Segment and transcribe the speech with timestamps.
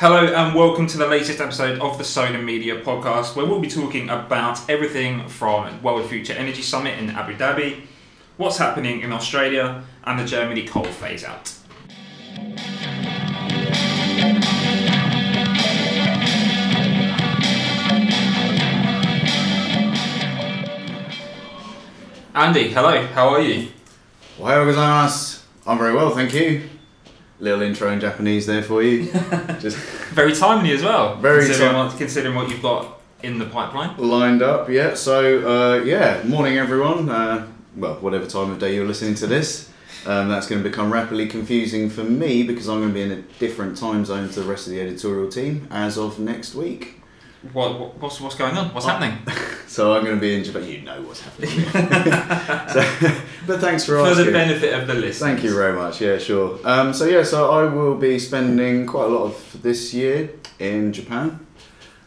[0.00, 3.68] Hello and welcome to the latest episode of the Solar Media podcast, where we'll be
[3.68, 7.82] talking about everything from World Future Energy Summit in Abu Dhabi,
[8.38, 11.52] what's happening in Australia, and the Germany coal phase out.
[22.34, 23.68] Andy, hello, how are you?
[24.38, 25.42] Gozaimasu.
[25.66, 26.79] I'm very well, thank you.
[27.40, 29.04] Little intro in Japanese there for you.
[29.60, 29.76] Just
[30.12, 33.96] Very timely as well, Very considering, what, considering what you've got in the pipeline.
[33.96, 34.94] lined up, yeah.
[34.94, 37.08] So, uh, yeah, morning everyone.
[37.08, 37.46] Uh,
[37.76, 39.68] well, whatever time of day you're listening to this.
[40.06, 43.12] Um, that's going to become rapidly confusing for me because I'm going to be in
[43.12, 47.00] a different time zone to the rest of the editorial team as of next week.
[47.52, 48.72] What, what, what's, what's going on?
[48.74, 48.90] What's Oh.
[48.90, 49.18] happening?
[49.70, 50.66] So I'm going to be in Japan.
[50.66, 51.50] You know what's happening.
[52.70, 54.16] so, but thanks for asking.
[54.16, 55.18] For the benefit of the listeners.
[55.18, 56.00] Thank you very much.
[56.00, 56.58] Yeah, sure.
[56.64, 60.92] Um, so yeah, so I will be spending quite a lot of this year in
[60.92, 61.46] Japan,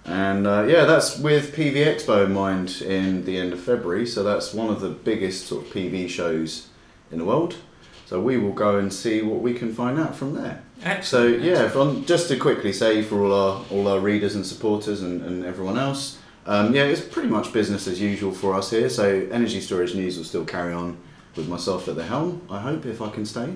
[0.05, 4.05] and uh, yeah, that's with PV Expo in mind in the end of February.
[4.05, 6.67] So that's one of the biggest sort of PV shows
[7.11, 7.57] in the world.
[8.05, 10.61] So we will go and see what we can find out from there.
[10.83, 11.41] Excellent.
[11.41, 15.01] So yeah, from, just to quickly say for all our all our readers and supporters
[15.01, 18.89] and, and everyone else, um, yeah, it's pretty much business as usual for us here.
[18.89, 20.97] So energy storage news will still carry on
[21.35, 22.41] with myself at the helm.
[22.49, 23.55] I hope if I can stay.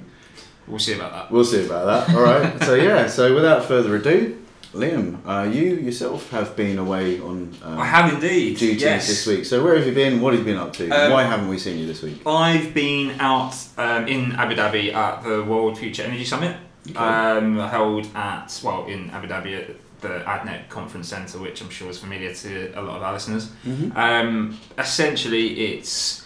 [0.67, 1.31] We'll see about that.
[1.31, 2.15] We'll see about that.
[2.15, 2.61] All right.
[2.63, 3.07] so yeah.
[3.07, 8.13] So without further ado, Liam, uh, you yourself have been away on um, I have
[8.13, 8.57] indeed.
[8.57, 9.07] duties yes.
[9.07, 9.45] this week.
[9.45, 10.19] So where have you been?
[10.19, 10.89] What have you been up to?
[10.89, 12.21] Um, Why haven't we seen you this week?
[12.25, 16.57] I've been out um, in Abu Dhabi at the World Future Energy Summit,
[16.89, 16.99] Okay.
[16.99, 21.89] um, held at well in Abu Dhabi at the ADNEC Conference Centre, which I'm sure
[21.89, 23.49] is familiar to a lot of our listeners.
[23.65, 23.95] Mhm.
[23.95, 26.23] Um, essentially, it's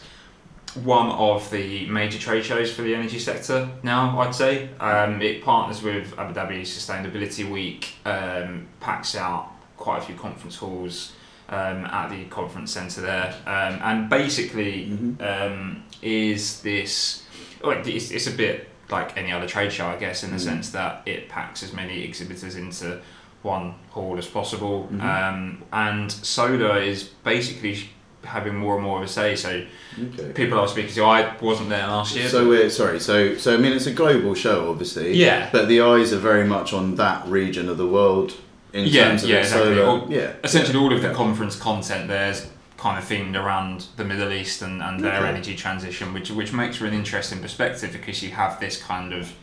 [0.76, 4.70] one of the major trade shows for the energy sector now, I'd say.
[4.80, 10.56] Um, it partners with Abu Dhabi Sustainability Week, um, packs out quite a few conference
[10.58, 11.14] halls
[11.50, 15.22] um, at the conference centre there, um, and basically Mhm.
[15.22, 17.24] um, is this.
[17.64, 20.42] Well, it's, it's a bit like any other trade show, I guess, in the Mm.
[20.46, 23.00] sense that it packs as many exhibitors into
[23.42, 24.88] one hall as possible.
[24.92, 25.02] Mhm.
[25.02, 27.90] Um, and solar is basically
[28.24, 29.36] having more and more of a say.
[29.36, 29.64] So
[30.00, 30.32] Okay.
[30.34, 32.30] people I was speaking to, I wasn't there last year.
[32.30, 33.00] So we're sorry.
[33.00, 35.14] So so I mean it's a global show, obviously.
[35.14, 38.34] yeah, But the eyes are very much on that region of the world
[38.74, 39.82] in Yeah, terms of yeah, exactly.
[39.82, 40.34] All- yeah.
[40.44, 41.14] essentially all of the Yeah.
[41.14, 45.28] conference content there's kind of themed around the Middle East and, and their Okay.
[45.28, 49.34] energy transition, which which makes for an interesting perspective because you have this kind of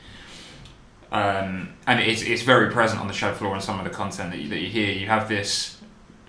[1.10, 4.30] um, and it's, it's very present on the show floor and some of the content
[4.30, 4.92] that you, that you hear.
[4.92, 5.77] You have this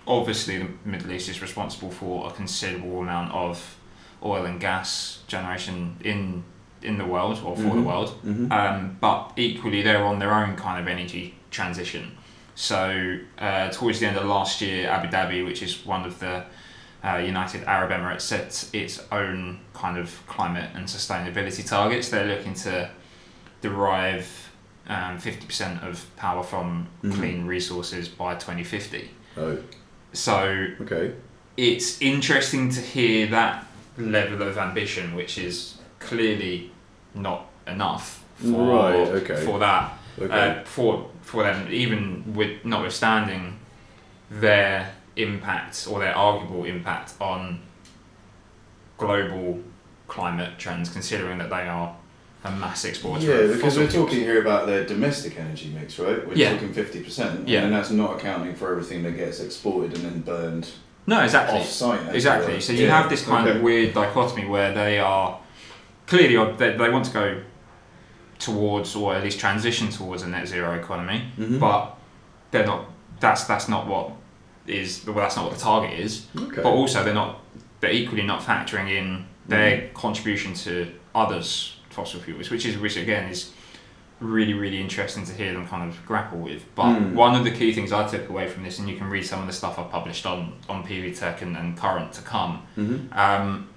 [0.07, 3.75] obviously the Middle East is responsible for a considerable amount of
[4.23, 6.43] oil and gas generation in
[6.81, 7.83] in the world or for the Mhm.
[7.83, 8.17] world.
[8.25, 8.49] Mhm.
[8.53, 12.15] Um, but equally, they're on their own kind of energy transition.
[12.55, 16.45] So, uh, towards the end of last year, Abu Dhabi, which is one of the
[17.03, 22.07] uh, United Arab Emirates, set its own kind of climate and sustainability targets.
[22.09, 22.89] They're looking to
[23.61, 24.49] derive
[24.87, 27.13] um, 50% of power from Mhm.
[27.15, 29.11] clean resources by 2050.
[29.37, 29.57] Oh,
[30.13, 31.13] So, okay.
[31.57, 33.65] it's interesting to hear that
[33.97, 36.71] level of ambition, which is clearly
[37.13, 39.45] not enough for Right, okay.
[39.45, 40.59] for that Okay.
[40.59, 43.57] uh, for for them, even with notwithstanding
[44.29, 47.61] their impact or their arguable impact on
[48.97, 49.59] global
[50.07, 51.95] climate trends, considering that they are
[52.43, 53.25] a mass exporter.
[53.25, 54.05] yeah, of because fossil we're fuels.
[54.09, 56.25] talking here about their domestic energy mix, right?
[56.25, 56.53] We're Yeah.
[56.53, 57.47] talking fifty percent.
[57.47, 57.63] Yeah.
[57.65, 60.69] And that's not accounting for everything that gets exported and then burned
[61.05, 61.59] No, exactly.
[61.59, 61.99] off site.
[62.15, 62.61] Exactly.
[62.61, 63.57] So you Yeah, have this kind okay.
[63.57, 65.37] of weird dichotomy where they are
[66.07, 67.41] clearly they, they want to go
[68.39, 71.59] towards or at least transition towards a net zero economy, Mhm.
[71.59, 71.97] but
[72.51, 72.85] they're not.
[73.19, 74.11] That's that's not what
[74.65, 75.15] is well.
[75.15, 76.27] That's not what the target is.
[76.37, 76.61] Okay.
[76.61, 77.39] But also they're not.
[77.81, 83.29] They're equally not factoring in their contribution to others fossil fuels, which is which again
[83.29, 83.51] is
[84.19, 86.63] really really interesting to hear them kind of grapple with.
[86.75, 87.13] But Mm.
[87.13, 89.39] one of the key things I took away from this, and you can read some
[89.39, 92.61] of the stuff I published on on PV Tech and, and Current to come.
[92.77, 93.15] Mhm.
[93.17, 93.67] Um,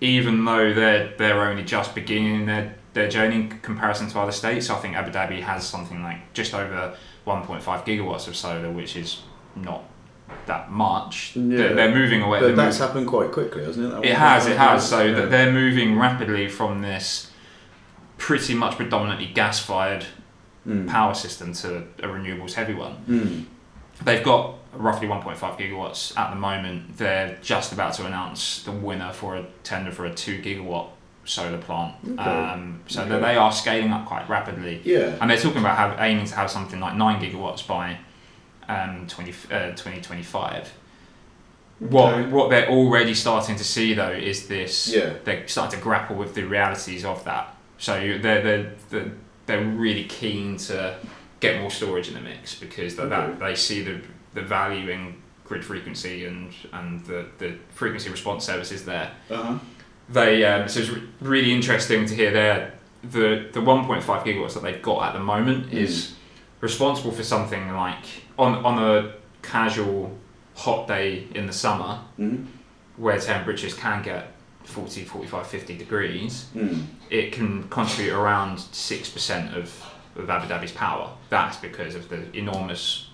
[0.00, 4.68] even though they're they're only just beginning their their journey in comparison to other states,
[4.68, 6.94] I think Abu Dhabi has something like just over
[7.26, 9.22] 1.5 gigawatts of solar, which is
[9.56, 9.84] not
[10.46, 11.36] that much.
[11.36, 11.72] Yeah.
[11.74, 12.40] They're, moving away.
[12.40, 13.90] But they're that's happened quite quickly, hasn't it?
[13.90, 14.88] That it has, it has.
[14.88, 15.16] So years?
[15.16, 15.28] that Yeah.
[15.28, 17.30] they're moving rapidly from this
[18.18, 20.04] pretty much predominantly gas-fired
[20.66, 20.86] Mm.
[20.88, 22.96] power system to a renewables heavy one.
[23.10, 23.44] Mm.
[24.04, 26.96] They've got roughly 1.5 gigawatts at the moment.
[26.98, 30.86] They're just about to announce the winner for a tender for a 2 gigawatt
[31.24, 31.94] solar plant.
[32.08, 32.22] Okay.
[32.22, 33.18] Um, so Okay.
[33.18, 34.80] they are scaling up quite rapidly.
[34.84, 35.16] Yeah.
[35.20, 37.98] And they're talking about have, aiming to have something like 9 gigawatts by
[38.72, 40.72] um, 20, uh, 2025.
[41.78, 42.28] What, Okay.
[42.30, 45.14] what they're already starting to see though is this Yeah.
[45.24, 47.54] they're starting to grapple with the realities of that.
[47.78, 49.12] So they're, they're, they're,
[49.46, 50.94] they're really keen to
[51.40, 54.00] get more storage in the mix because that, that they see the,
[54.34, 59.10] the value in grid frequency and, and the, the frequency response services there.
[59.28, 59.58] Uh huh.
[60.08, 64.62] They um, so it's re- really interesting to hear their the the 1.5 gigawatts that
[64.62, 65.74] they've got at the moment Mm.
[65.74, 66.14] is
[66.60, 68.04] responsible for something like
[68.42, 69.12] on on a
[69.42, 70.10] casual
[70.54, 72.46] hot day in the summer Mm.
[72.96, 74.22] where temperatures can get
[74.64, 76.84] 40 45 50 degrees Mm.
[77.10, 79.66] it can contribute around 6% of,
[80.16, 83.08] of Abu Dhabi's power that's because of the enormous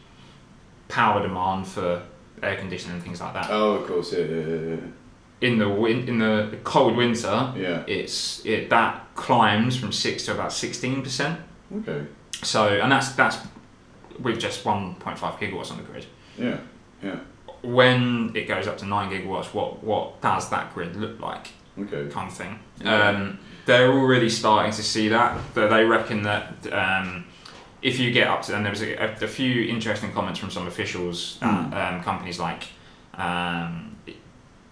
[0.89, 2.03] power demand for
[2.43, 4.13] air conditioning and things like that Oh, of course.
[4.13, 4.25] Yeah.
[4.25, 4.77] Yeah.
[5.41, 6.35] in the win- in the
[6.65, 7.63] cold winter Yeah.
[7.63, 7.83] yeah.
[7.99, 11.41] it's it that climbs from six to about sixteen percent.
[11.79, 12.01] Okay.
[12.43, 13.37] So and that's that's
[14.21, 16.07] with just one point five gigawatts on the grid.
[16.39, 16.59] Yeah.
[17.03, 17.19] Yeah.
[17.63, 21.49] When it goes up to nine gigawatts, what what does that grid look like?
[21.79, 22.09] Okay.
[22.11, 22.59] Kind of thing.
[22.83, 23.09] Yeah.
[23.11, 25.39] Um, they're already starting to see that.
[25.55, 27.25] That they reckon that um,
[27.83, 30.51] if you get up to and there was a, a, a few interesting comments from
[30.51, 31.73] some officials Mm.
[31.73, 32.65] at um, companies like.
[33.15, 33.97] Um,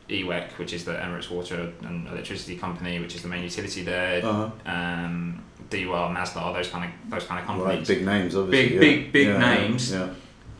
[0.08, 4.24] EWEC, which is the Emirates Water and Electricity Company, which is the main utility there,
[4.24, 4.50] Uh huh.
[4.72, 7.64] um, DWell, Masdar, those kind of those kind of Right.
[7.64, 8.68] companies, Big names, obviously.
[8.68, 8.80] Big- yeah.
[8.80, 9.92] big- big Yeah, names.
[9.92, 10.08] Yeah.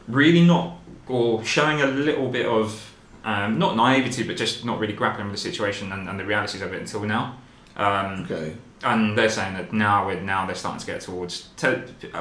[0.09, 2.93] really not or showing a little bit of
[3.25, 6.63] um, not naivety, but just not really grappling with the situation and, and the realities
[6.63, 7.37] of it until now.
[7.77, 8.55] Um, Okay.
[8.85, 11.49] and they're saying that now we're now they're starting to get towards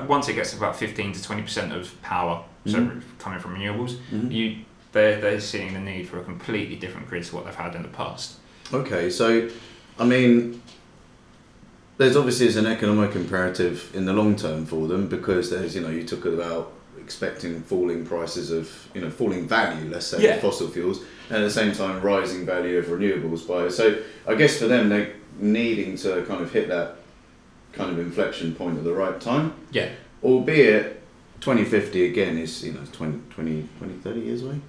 [0.07, 3.01] once it gets to about fifteen to twenty percent of power, so Mhm.
[3.19, 4.31] coming from renewables, Mhm.
[4.31, 4.55] you
[4.93, 7.81] they're they're seeing the need for a completely different grid to what they've had in
[7.83, 8.33] the past.
[8.73, 9.47] Okay, so
[9.99, 10.61] I mean,
[11.97, 15.81] there's obviously is an economic imperative in the long term for them because there's you
[15.81, 20.35] know you talk about expecting falling prices of you know falling value, let's say, Yeah.
[20.35, 20.99] of fossil fuels,
[21.29, 23.97] and at the same time rising value of renewables by so
[24.27, 26.95] I guess for them they're needing to kind of hit that
[27.73, 29.89] kind of inflection point at the right time, Yeah,
[30.23, 31.01] albeit
[31.41, 34.59] 2050 again is you know 20, 20, 20 30 years away.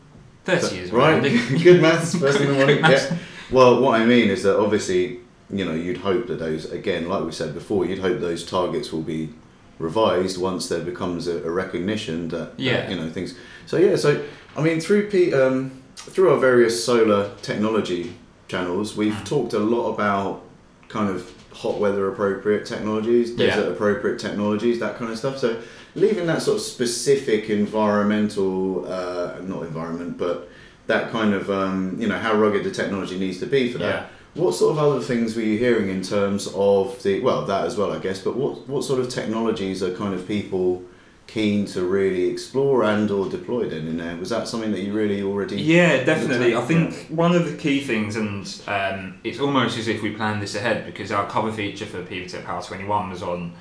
[0.44, 1.22] thirty So- years right?
[1.62, 2.78] Good maths, first thing in the morning.
[2.84, 3.16] Yeah.
[3.50, 5.20] Well, what I mean is that obviously,
[5.50, 8.92] you know, you'd hope that those again, like we said before, you'd hope those targets
[8.92, 9.30] will be
[9.78, 13.34] revised once there becomes a, a recognition that, that, you know things.
[13.66, 14.24] So yeah, so
[14.56, 18.16] I mean, through P, um, through our various solar technology
[18.48, 19.24] channels, we've Mm.
[19.24, 20.42] talked a lot about
[20.88, 23.46] kind of hot weather appropriate technologies, Yeah.
[23.56, 25.38] desert appropriate technologies, that kind of stuff.
[25.38, 25.56] So
[25.94, 30.48] leaving that sort of specific environmental, uh, not environment, but
[30.86, 33.94] that kind of um, you know how rugged the technology needs to be for that.
[34.02, 34.06] Yeah.
[34.36, 37.76] What sort of other things were you hearing in terms of the well that as
[37.76, 40.82] well I guess, but what what sort of technologies are kind of people
[41.26, 44.16] keen to really explore and or deploy then in there?
[44.16, 45.56] Was that something that you really already?
[45.60, 46.54] Yeah, definitely.
[46.54, 46.66] I Yeah.
[46.66, 50.54] think one of the key things, and um, it's almost as if we planned this
[50.54, 53.52] ahead because our cover feature for PV Tech Power 21 was on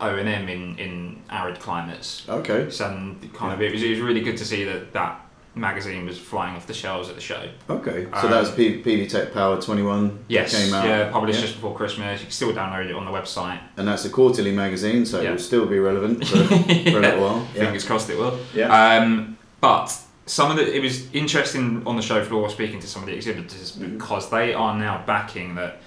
[0.00, 2.28] O and M in, in arid climates.
[2.28, 2.68] Okay.
[2.68, 2.84] So
[3.32, 5.23] kind of it was, it was really good to see that that
[5.54, 7.48] magazine was flying off the shelves at the show.
[7.70, 8.06] Okay.
[8.20, 10.18] So Um, was P- PV Tech Power Twenty One.
[10.28, 10.84] Yes, Came out.
[10.86, 11.46] yeah, published yeah.
[11.46, 12.20] just before Christmas.
[12.20, 13.60] You can still download it on the website.
[13.76, 17.20] And that's a quarterly magazine, so it will still be relevant for, for a little
[17.20, 17.46] while.
[17.54, 17.64] Yeah.
[17.64, 18.38] Fingers crossed it will.
[18.54, 18.68] Yeah.
[18.96, 19.96] Um, but
[20.26, 23.14] some of the it was interesting on the show floor speaking to some of the
[23.14, 23.92] exhibitors Mhm.
[23.98, 25.80] because they are now backing that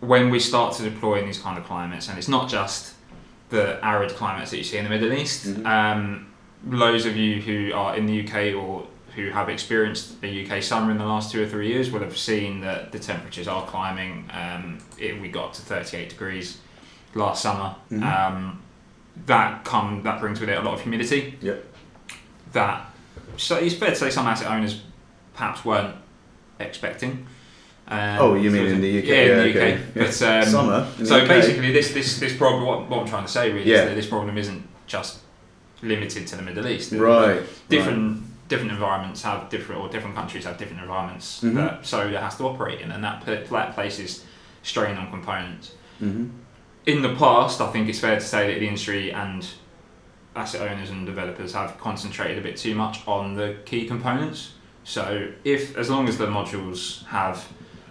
[0.00, 2.92] when we start to deploy in these kind of climates, and it's not just
[3.48, 5.46] the arid climates that you see in the Middle East.
[5.46, 5.64] Mhm.
[5.66, 6.26] Um,
[6.68, 10.90] loads of you who are in the UK or who have experienced the UK summer
[10.90, 14.28] in the last two or three years will have seen that the temperatures are climbing.
[14.32, 16.58] Um, it, we got to 38 degrees
[17.14, 17.76] last summer.
[17.92, 18.02] Mhm.
[18.02, 18.60] Um,
[19.26, 21.38] that come that brings with it a lot of humidity.
[21.40, 21.64] Yep.
[22.52, 22.90] That
[23.36, 24.82] so it's fair to say some asset owners
[25.34, 25.94] perhaps weren't
[26.58, 27.26] expecting.
[27.86, 29.04] Um, Oh, you mean in the UK?
[29.04, 29.56] Yeah, in the Yeah, UK.
[29.56, 29.80] okay.
[29.94, 30.88] But um, Summer.
[31.04, 32.64] so basically, this this this problem.
[32.64, 33.82] What, what I'm trying to say really Yeah.
[33.82, 35.20] is that this problem isn't just
[35.82, 36.92] limited to the Middle East.
[36.92, 37.42] Right.
[37.68, 41.54] Different different environments have different, or different countries have different environments Mhm.
[41.54, 44.24] that solar has to operate in, and that that places
[44.62, 45.72] strain on components.
[45.98, 46.26] hmm
[46.86, 49.46] In the past, I think it's fair to say that the industry and
[50.36, 54.50] asset owners and developers have concentrated a bit too much on the key components.
[54.84, 57.46] So, if as long as the modules have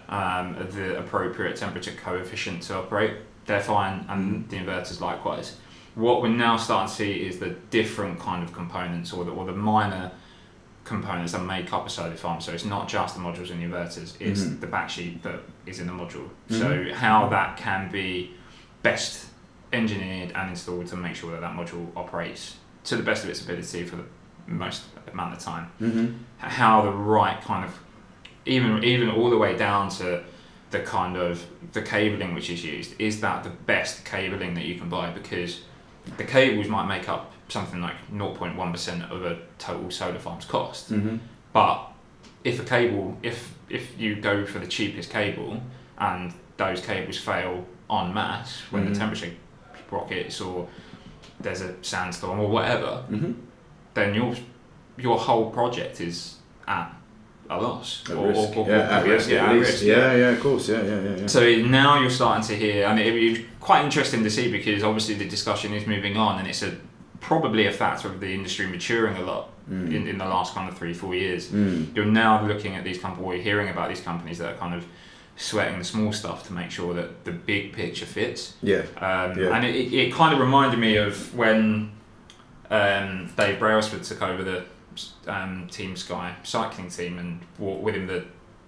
[0.08, 3.14] um, the appropriate temperature coefficient to operate,
[3.46, 5.56] they're fine, and the inverters likewise.
[5.94, 9.44] What we're now starting to see is the different kind of components, or the, or
[9.46, 10.10] the minor
[10.84, 12.40] components that make up a solar farm.
[12.40, 14.60] So it's not just the modules and the inverters; it's Mhm.
[14.60, 16.28] the backsheet that is in the module.
[16.50, 16.58] Mhm.
[16.60, 18.34] So how that can be
[18.82, 19.28] best
[19.72, 23.42] engineered and installed to make sure that that module operates to the best of its
[23.42, 24.04] ability for the
[24.46, 25.70] most amount of time.
[25.80, 26.06] Mm-hmm.
[26.38, 27.78] How the right kind of
[28.46, 30.22] even even all the way down to
[30.70, 34.74] the kind of the cabling which is used is that the best cabling that you
[34.74, 35.62] can buy because
[36.16, 41.16] the cables might make up something like 0.1% of a total solar farm's cost Mm-hmm.
[41.52, 41.88] but
[42.44, 45.60] if a cable if if you go for the cheapest cable
[45.98, 48.92] and those cables fail en masse when Mhm.
[48.92, 49.30] the temperature
[49.90, 50.68] rockets or
[51.40, 53.32] there's a sandstorm or whatever Mm-hmm.
[53.94, 54.34] then your
[54.96, 56.94] your whole project is at
[57.50, 58.56] a loss or, risk.
[58.56, 59.28] or- or- yeah, risk.
[59.30, 59.70] yeah, at at least.
[59.72, 60.68] risk, yeah, yeah, of course.
[60.68, 61.16] Yeah, yeah, yeah.
[61.18, 61.26] yeah.
[61.26, 65.14] So now you're starting to hear, and it'd be quite interesting to see because obviously
[65.14, 66.72] the discussion is moving on, and it's a
[67.20, 69.94] probably a factor of the industry maturing a lot Mm.
[69.94, 71.48] in, in the last kind of three four years.
[71.48, 71.96] Mm.
[71.96, 74.74] You're now looking at these companies, or you're hearing about these companies that are kind
[74.74, 74.84] of
[75.36, 78.54] sweating the small stuff to make sure that the big picture fits.
[78.62, 78.82] Yeah.
[78.98, 79.56] Um, Yeah.
[79.56, 81.92] And it, it, it kind of reminded me of when
[82.70, 84.64] um, Dave Brailsford took over the
[85.26, 88.24] um, Team Sky cycling team and brought with him the,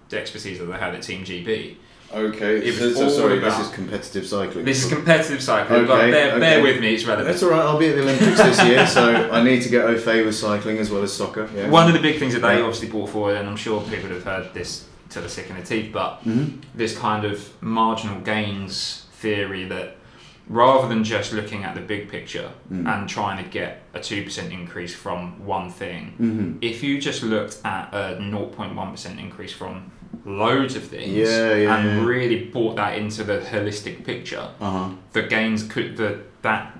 [0.09, 1.77] the expertise that they had at Team GB.
[2.13, 2.57] Okay.
[2.65, 4.63] It so, so sorry, about- this is competitive cycling.
[4.63, 6.61] This is competitive cycling, but Okay, bear, bear okay.
[6.61, 7.27] with me, it's relevant.
[7.27, 7.59] That's all right.
[7.59, 10.35] I'll be at the Olympics this year, so I need to get au fait with
[10.35, 11.49] cycling as well as soccer.
[11.53, 11.69] Yeah.
[11.69, 12.63] One of the big things that they Yeah.
[12.63, 15.63] obviously brought forward, and I'm sure people have heard this to the sick in the
[15.63, 16.59] teeth, but Mhm.
[16.73, 19.96] this kind of marginal gains theory that
[20.49, 22.87] rather than just looking at the big picture Mm.
[22.87, 26.57] and trying to get a 2% increase from one thing, Mhm.
[26.61, 29.91] if you just looked at a 0.1% increase from
[30.25, 32.05] loads of things Yeah, yeah, and yeah.
[32.05, 34.89] really brought that into the holistic picture, Uh huh.
[35.13, 36.73] the gains could the that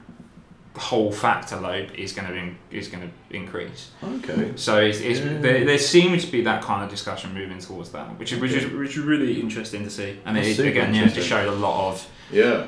[0.78, 3.90] whole factor load is going to in, is going to increase.
[4.04, 4.52] Okay.
[4.56, 5.40] So it's, it's Yeah.
[5.42, 8.52] there, there seems to be that kind of discussion moving towards that, which is which
[8.54, 10.20] is, which is really interesting to see.
[10.26, 12.68] And it, again, yeah, it just showed a lot of Yeah.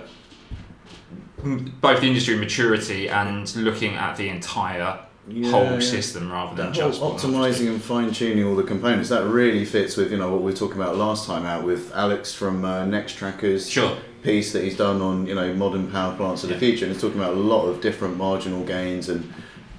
[1.44, 5.80] Both the industry maturity and looking at the entire Yeah, whole yeah.
[5.80, 9.96] system rather than That just optimizing and fine tuning all the components that really fits
[9.96, 12.84] with you know what we were talking about last time out with Alex from uh,
[12.84, 13.96] Nextracker's Sure.
[14.24, 17.02] piece that he's done on you know modern power plants of the future and he's
[17.02, 19.32] talking about a lot of different marginal gains and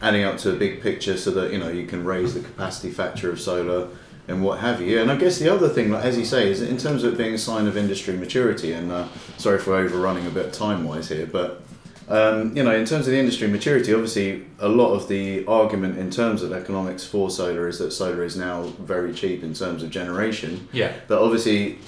[0.02, 2.90] adding up to a big picture so that you know you can raise the capacity
[2.90, 3.88] factor of solar
[4.30, 5.00] and what have you.
[5.00, 7.18] And I guess the other thing, like, as you say, is in terms of it
[7.18, 8.72] being a sign of industry maturity.
[8.72, 11.62] And uh, sorry for overrunning a bit time wise here, but
[12.10, 15.96] um, you know, in terms of the industry maturity, obviously a lot of the argument
[15.96, 19.84] in terms of economics for solar is that solar is now very cheap in terms
[19.84, 20.68] of generation.
[20.72, 20.92] Yeah.
[21.06, 21.78] But obviously,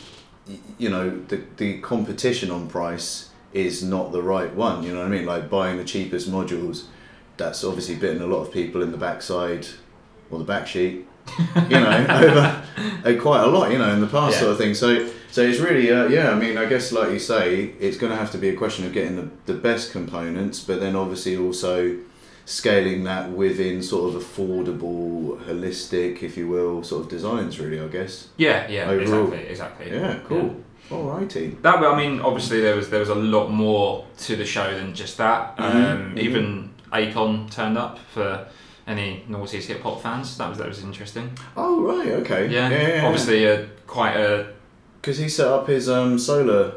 [0.78, 4.84] you know, the, the competition on price is not the right one.
[4.84, 5.26] You know what I mean?
[5.26, 6.84] Like buying the cheapest modules,
[7.36, 9.66] that's obviously bitten a lot of people in the backside
[10.30, 11.06] or the back sheet.
[11.68, 12.62] You know, over
[13.04, 13.70] uh, quite a lot.
[13.72, 14.40] You know, in the past Yeah.
[14.40, 14.74] sort of thing.
[14.74, 16.30] So, so it's really, uh, yeah.
[16.30, 18.84] I mean, I guess like you say, it's going to have to be a question
[18.86, 21.96] of getting the, the best components, but then obviously also
[22.44, 27.58] scaling that within sort of affordable, holistic, if you will, sort of designs.
[27.60, 28.28] Really, I guess.
[28.36, 29.32] Yeah, yeah, Overall.
[29.32, 29.90] exactly, exactly.
[29.92, 30.56] Yeah, cool.
[30.90, 31.62] Alrighty.
[31.62, 34.92] That I mean, obviously there was there was a lot more to the show than
[34.94, 35.56] just that.
[35.56, 36.18] Mhm, Um, mhm.
[36.18, 38.46] Even Akon turned up for
[38.86, 40.36] any noughties hip hop fans.
[40.38, 41.30] That was that was interesting.
[41.56, 42.48] Oh right, okay.
[42.48, 43.06] Yeah, yeah, yeah.
[43.06, 44.52] obviously uh, quite a
[45.00, 46.74] because he set up his um solar.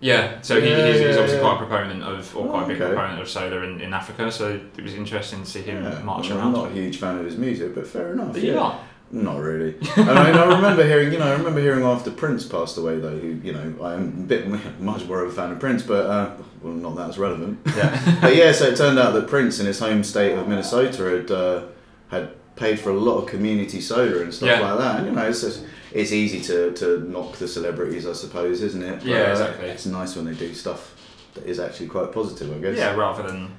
[0.00, 0.40] yeah.
[0.42, 1.42] So he, Yeah, he's, he's yeah, obviously yeah.
[1.42, 2.94] quite a proponent of or Oh, quite a big okay.
[2.94, 4.30] proponent of solar in, in Africa.
[4.30, 6.46] So it was interesting to see him Yeah, march well, around.
[6.48, 8.32] I'm not a huge fan of his music, but fair enough.
[8.32, 8.60] But you yeah.
[8.60, 8.80] are.
[9.10, 9.74] Not really.
[9.96, 13.16] I mean, I remember hearing, you know, I remember hearing after Prince passed away, though.
[13.16, 14.46] Who, you know, I am a bit
[14.80, 17.58] much more of a fan of Prince, but uh, well, not that as relevant.
[17.74, 18.18] Yeah.
[18.20, 21.30] but yeah, so it turned out that Prince, in his home state of Minnesota, had
[21.30, 21.62] uh,
[22.08, 24.60] had paid for a lot of community solar and stuff Yeah.
[24.60, 24.96] like that.
[24.98, 28.82] And you know, it's just, it's easy to, to knock the celebrities, I suppose, isn't
[28.82, 28.96] it?
[28.98, 29.68] But, Yeah, uh, exactly.
[29.68, 30.94] It's nice when they do stuff
[31.34, 32.76] that is actually quite positive, I guess.
[32.76, 33.52] yeah, rather than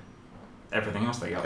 [0.71, 1.45] everything else they got.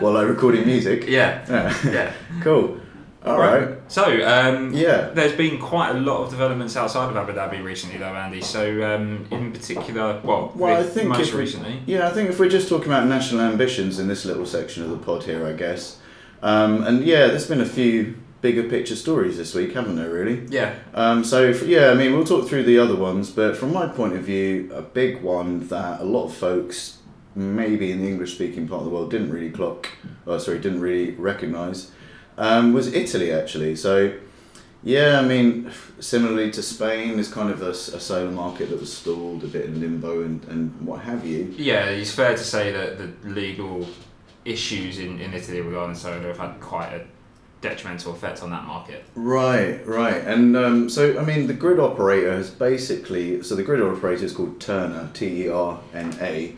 [0.00, 1.04] While like recording music.
[1.08, 1.44] yeah.
[1.48, 1.90] Yeah.
[1.92, 2.12] Yeah.
[2.42, 2.80] cool.
[3.24, 3.68] All right.
[3.88, 5.08] So, um, Yeah.
[5.14, 8.42] There's been quite a lot of developments outside of Abu Dhabi recently, though, Andy.
[8.42, 12.38] So, um, in particular, well, Well, I think most if recently, Yeah, I think if
[12.38, 15.52] we're just talking about national ambitions in this little section of the pod here, I
[15.54, 15.98] guess.
[16.42, 20.42] Um, and yeah, there's been a few bigger picture stories this week, haven't there, really?
[20.50, 23.72] yeah, Um, so, f yeah, I mean, we'll talk through the other ones, but from
[23.72, 26.93] my point of view, a big one that a lot of folks,
[27.34, 29.88] maybe in the English speaking part of the world, didn't really clock,
[30.26, 31.90] oh, sorry, didn't really recognise,
[32.38, 33.76] um, was Italy, actually.
[33.76, 34.14] So,
[34.82, 39.44] yeah, I mean, similarly to Spain, there's kind of a solar market that was stalled,
[39.44, 41.54] a bit in limbo and, and what have you.
[41.56, 43.86] yeah, it's fair to say that the legal
[44.44, 47.06] issues in, in Italy regarding solar have had quite a
[47.62, 49.04] detrimental effect on that market.
[49.14, 50.22] Right, right.
[50.22, 54.34] And um, so, I mean, the grid operator has basically, so the grid operator is
[54.34, 56.54] called Terna, T E R N A.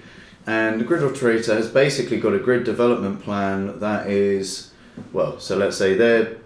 [0.47, 4.71] And the grid operator has basically got a grid development plan that is,
[5.13, 6.37] well, so let's say their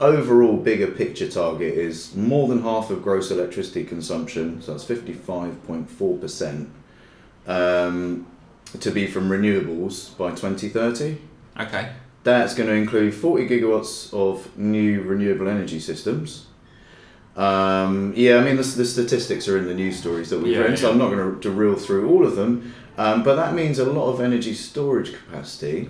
[0.00, 6.68] overall bigger picture target is more than half of gross electricity consumption, so that's 55.4%,
[7.46, 8.26] um,
[8.80, 11.18] to be from renewables by 2030.
[11.58, 11.92] Okay.
[12.24, 16.46] That's going to include 40 gigawatts of new renewable energy systems.
[17.36, 20.62] Um, yeah, I mean, the, the statistics are in the news stories that we've Yeah,
[20.62, 20.90] written, so.
[20.90, 22.74] I'm not going to, to reel through all of them.
[22.98, 25.88] Um, but that means a lot of energy storage capacity.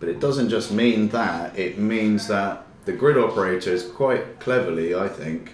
[0.00, 5.08] But it doesn't just mean that, it means that the grid operators, quite cleverly, I
[5.08, 5.52] think,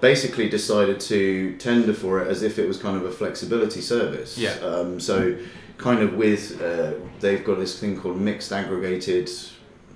[0.00, 4.38] basically decided to tender for it as if it was kind of a flexibility service.
[4.38, 4.54] Yeah.
[4.62, 5.36] Um, so,
[5.76, 9.28] kind of with, uh, they've got this thing called mixed aggregated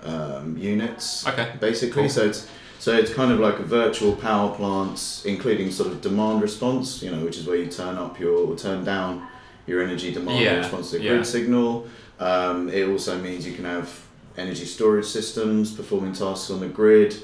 [0.02, 1.52] um, units Okay.
[1.60, 2.02] basically.
[2.02, 2.10] Cool.
[2.10, 2.46] So it's
[2.78, 7.02] so it's kind of like virtual power plants, including sort of demand response.
[7.02, 9.26] You know, which is where you turn up your or turn down
[9.66, 11.10] your energy demand in Yeah, response to the yeah.
[11.12, 11.86] grid signal.
[12.20, 14.00] Um, it also means you can have
[14.36, 17.16] energy storage systems performing tasks on the grid,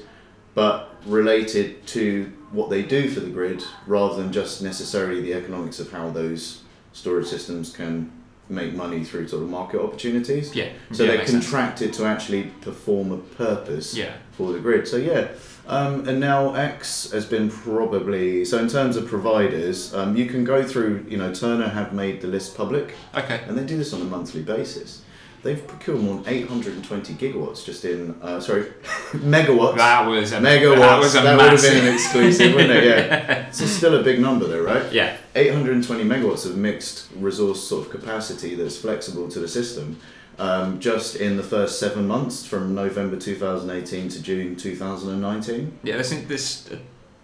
[0.53, 5.79] but related to what they do for the grid, rather than just necessarily the economics
[5.79, 6.61] of how those
[6.93, 8.11] storage systems can
[8.49, 10.53] make money through sort of market opportunities.
[10.53, 10.69] Yeah.
[10.91, 11.45] So yeah, they're makes sense.
[11.49, 14.13] contracted to actually perform a purpose Yeah.
[14.33, 14.85] for the grid.
[14.87, 15.29] So yeah,
[15.71, 20.43] um, and Enel X has been probably so in terms of providers, um, you can
[20.43, 21.05] go through.
[21.09, 23.41] You know, Terna have made the list public, Okay.
[23.47, 25.01] and they do this on a monthly basis.
[25.43, 28.63] They've procured more than 820 gigawatts just in uh, sorry
[29.13, 29.77] megawatts.
[29.77, 30.77] That was a megawatts.
[30.77, 32.83] That was a would have been an exclusive, wouldn't it?
[32.83, 33.47] Yeah.
[33.47, 34.91] It's still a big number though, right?
[34.93, 35.17] yeah.
[35.35, 39.97] 820 megawatts of mixed resource sort of capacity that's flexible to the system
[40.41, 45.77] um, just in the first seven months from November 2018 to June 2019.
[45.83, 45.99] Yeah.
[45.99, 46.79] I think this this a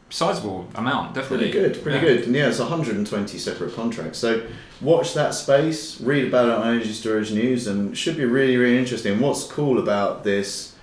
[0.09, 1.51] sizable amount, definitely.
[1.51, 2.13] Pretty good, pretty Yeah.
[2.13, 2.27] good.
[2.27, 4.19] And yeah, it's 120 separate contracts.
[4.19, 4.43] So
[4.81, 8.55] watch that space, read about it on Energy Storage News, and it should be really,
[8.55, 9.19] really interesting.
[9.19, 10.75] What's cool about this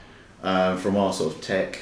[0.42, 1.78] uh, from our sort of tech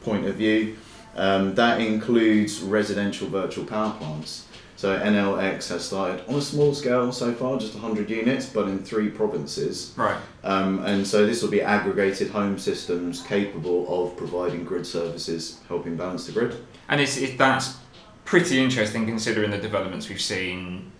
[0.00, 0.76] point of view,
[1.16, 4.46] um, that includes residential virtual power plants.
[4.82, 8.66] So Enel X has started on a small scale so far, just 100 units, but
[8.66, 9.94] in three provinces.
[9.96, 10.16] Right.
[10.42, 15.94] Um, and so this will be aggregated home systems capable of providing grid services, helping
[15.94, 16.56] balance the grid.
[16.88, 17.76] And it's, it, that's
[18.24, 20.90] pretty interesting considering the developments we've seen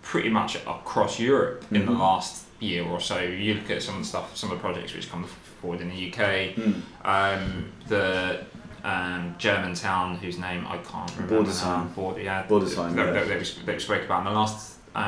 [0.00, 1.98] pretty much across Europe in the Mhm.
[1.98, 3.20] last year or so.
[3.20, 5.24] You look at some of the stuff, some of the projects which come
[5.60, 6.54] forward in the UK.
[6.54, 6.72] Hmm.
[7.04, 8.40] Um, the
[8.92, 11.84] um, German town whose name I can't remember Bordesholm.
[11.86, 11.92] now.
[11.96, 15.04] Bord- yeah, Bordesholm, that, that, we, that we spoke about in the last um,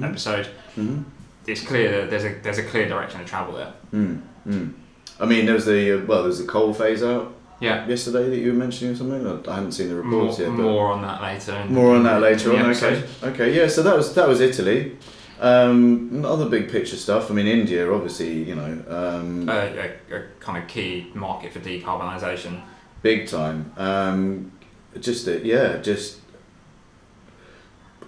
[0.00, 0.04] Mhm.
[0.10, 0.46] episode.
[0.78, 1.02] Mm-hmm.
[1.46, 3.72] It's clear that there's a there's a clear direction to travel there.
[3.94, 4.72] Mm, mm.
[5.20, 7.86] I mean, there was the uh, well, there was the coal phase out Yeah.
[7.86, 9.22] yesterday that you were mentioning or something.
[9.26, 11.64] I I haven't seen the More, reports yet, but more on that later.
[11.68, 12.58] more on that later on.
[12.66, 13.04] episode.
[13.22, 13.68] Okay, okay, yeah.
[13.68, 14.96] So that was that was Italy.
[15.40, 17.30] Um, other big picture stuff.
[17.30, 19.52] I mean, India, obviously, you know, um, Uh,
[19.84, 22.60] a, a kind of key market for decarbonisation.
[23.02, 23.72] Big time.
[23.76, 24.52] Um,
[25.00, 26.18] just yeah, just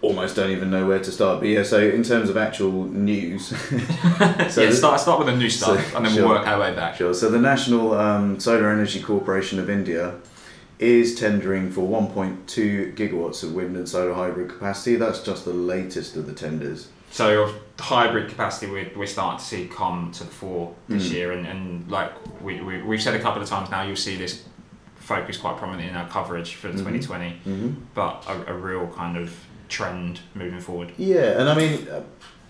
[0.00, 1.40] almost don't even know where to start.
[1.40, 3.76] But yeah, so in terms of actual news, so
[4.62, 6.26] yeah, start start with the new stuff, so- and then sure.
[6.28, 6.96] we'll work our way back.
[6.96, 7.14] Sure.
[7.14, 10.14] So the National um, Solar Energy Corporation of India
[10.78, 14.94] is tendering for 1.2 gigawatts of wind and solar hybrid capacity.
[14.94, 16.86] That's just the latest of the tenders.
[17.10, 21.12] So hybrid capacity, we're, we're starting to see come to the fore this Mm.
[21.12, 24.16] year, and, and like we, we we've said a couple of times now, you'll see
[24.16, 24.44] this
[25.08, 26.78] focus quite prominently in our coverage for Mhm.
[26.78, 27.68] 2020, Mm-hmm.
[27.94, 29.32] but a, a real kind of
[29.68, 30.92] trend moving forward.
[30.98, 32.02] Yeah, and I mean, uh,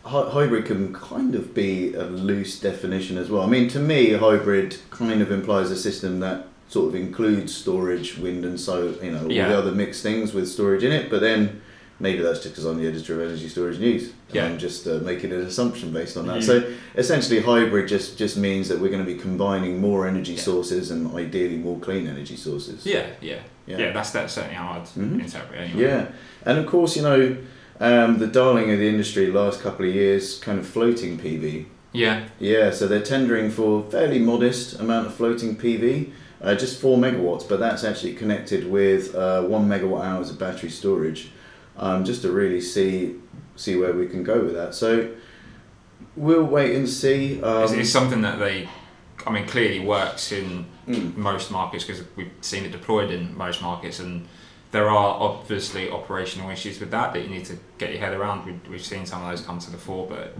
[0.09, 3.43] hy- hybrid can kind of be a loose definition as well.
[3.43, 8.19] I mean, to me, hybrid kind of implies a system that sort of includes storage,
[8.19, 9.49] wind and so you know, all Yeah.
[9.49, 11.09] the other mixed things with storage in it.
[11.11, 11.61] But then
[12.01, 14.05] maybe that's just because I'm the editor of Energy Storage News.
[14.05, 14.47] and Yeah.
[14.47, 16.39] I'm just uh, making an assumption based on that.
[16.39, 16.43] Mhm.
[16.45, 16.65] So
[16.97, 20.41] essentially, hybrid just just means that we're going to be combining more energy Yeah.
[20.43, 22.85] sources and ideally more clean energy sources.
[22.85, 23.79] Yeah, yeah, Yeah.
[23.79, 23.93] yeah.
[23.93, 25.21] that's that's certainly how I'd Mhm.
[25.25, 25.83] interpret it anyway.
[25.83, 26.07] Yeah,
[26.45, 27.37] and of course, you know,
[27.81, 31.67] um, the darling of the industry last couple of years, kind of floating PV.
[31.93, 36.11] yeah, Yeah, so they're tendering for fairly modest amount of floating PV,
[36.43, 40.71] uh, just four megawatts, but that's actually connected with uh, one megawatt hours of battery
[40.71, 41.31] storage,
[41.79, 43.17] um, just to really see
[43.57, 44.75] see where we can go with that.
[44.75, 45.11] So
[46.17, 47.43] we'll wait and see.
[47.43, 48.69] Um, it's, it's something that they,
[49.27, 53.61] I mean, clearly works in mm, most markets because we've seen it deployed in most
[53.63, 54.29] markets and
[54.71, 58.45] there are obviously operational issues with that that you need to get your head around.
[58.45, 60.35] We, we've seen some of those come to the fore, but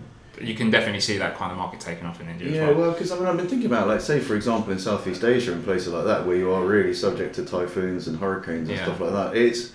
[0.45, 2.51] you can definitely see that kind of market taking off in India.
[2.51, 2.79] Yeah, as well.
[2.79, 5.53] well, because I mean, I've been thinking about, like, say, for example, in Southeast Asia
[5.53, 8.85] and places like that, where you are really subject to typhoons and hurricanes and Yeah.
[8.85, 9.37] stuff like that.
[9.37, 9.73] It's,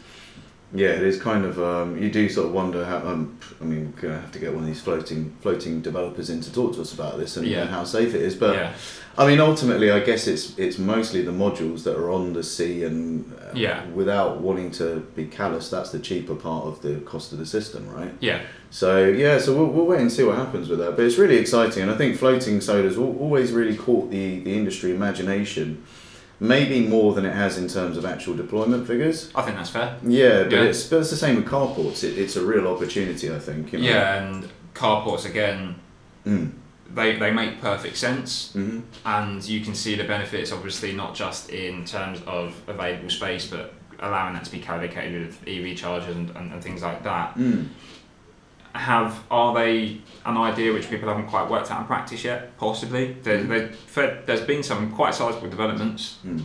[0.74, 1.62] yeah, it is kind of.
[1.62, 2.98] Um, you do sort of wonder how.
[2.98, 6.42] Um, I mean, we're gonna have to get one of these floating floating developers in
[6.42, 7.62] to talk to us about this and, Yeah.
[7.62, 8.36] and how safe it is.
[8.36, 8.74] But yeah,
[9.18, 12.84] I mean, ultimately, I guess it's it's mostly the modules that are on the sea,
[12.84, 13.86] and uh, Yeah.
[13.94, 17.88] without wanting to be callous, that's the cheaper part of the cost of the system,
[17.96, 18.12] right?
[18.20, 18.40] yeah,
[18.72, 20.96] So yeah, so we'll, we'll wait and see what happens with that.
[20.96, 24.54] But it's really exciting, and I think floating solar's al- always really caught the, the
[24.56, 25.84] industry imagination,
[26.44, 29.32] maybe more than it has in terms of actual deployment figures.
[29.34, 29.98] I think that's fair.
[30.04, 30.64] Yeah, but Yeah.
[30.64, 32.04] it's but it's the same with carports.
[32.04, 33.72] It, it's a real opportunity, I think.
[33.72, 33.86] You know?
[33.90, 35.76] Yeah, and carports again,
[36.28, 36.52] Mm.
[36.94, 38.52] they they make perfect sense.
[38.54, 43.46] hmm and you can see the benefits obviously not just in terms of available space
[43.48, 47.36] but allowing that to be co-located with EV chargers and, and, and things like that
[47.38, 47.68] Mm.
[48.74, 53.14] Have are they an idea which people haven't quite worked out in practice yet possibly
[53.24, 56.42] there, Fed- there's been some quite sizable developments Mm.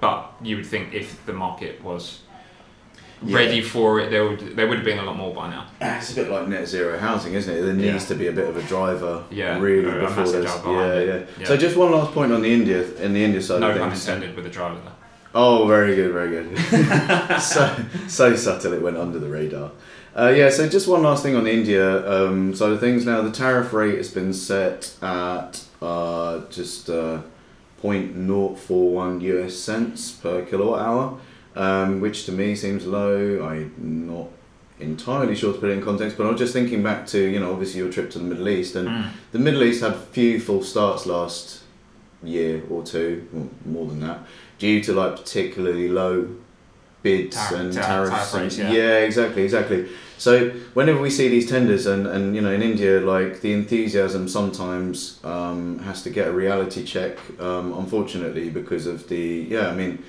[0.00, 2.20] but you would think if the market was
[3.22, 3.36] Yeah.
[3.38, 6.12] ready for it there would there would have been a lot more by now It's
[6.12, 7.62] a bit like net zero housing, isn't it?
[7.62, 8.08] There needs Yeah.
[8.10, 11.46] to be a bit of a driver, Yeah, really, a- before there's yeah, yeah, Yeah.
[11.46, 14.06] So just one last point on the India in the India side no of things.
[14.06, 14.92] intended with the driver there
[15.34, 16.48] Oh, very good, very good.
[17.40, 17.62] so
[18.06, 19.70] so subtle it went under the radar.
[20.18, 23.06] Uh, yeah, so just one last thing on the India um, side of things.
[23.06, 27.22] Now the tariff rate has been set at uh, just uh,
[27.82, 31.18] 0.041 US cents per kilowatt hour,
[31.54, 33.46] um, which to me seems low.
[33.46, 34.28] I'm not
[34.80, 37.38] entirely sure to put it in context, but I was just thinking back to you
[37.38, 39.10] know obviously your trip to the Middle East and Mm.
[39.32, 41.62] the Middle East had few full starts last
[42.24, 44.18] year or two, well, more than that,
[44.58, 46.28] due to like particularly low
[47.02, 48.10] bids Tar- and tar- tariffs.
[48.10, 48.96] tariff and- rates, yeah.
[48.98, 49.88] exactly, exactly.
[50.18, 54.26] So whenever we see these tenders, and, and you know in India, like the enthusiasm
[54.28, 57.16] sometimes um, has to get a reality check.
[57.40, 60.02] Um, unfortunately, because of the yeah, I mean.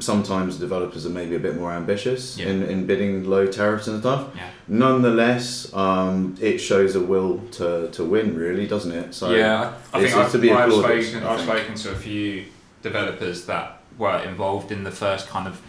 [0.00, 2.48] Sometimes developers are maybe a bit more ambitious Yeah.
[2.48, 4.26] in, in bidding low tariffs and stuff.
[4.34, 9.14] yeah Nonetheless, um, it shows a will to, to win, really, doesn't it?
[9.14, 12.46] So yeah, I, think I've, to be I've, spoken, I've spoken to a few
[12.82, 15.62] developers that were involved in the first kind of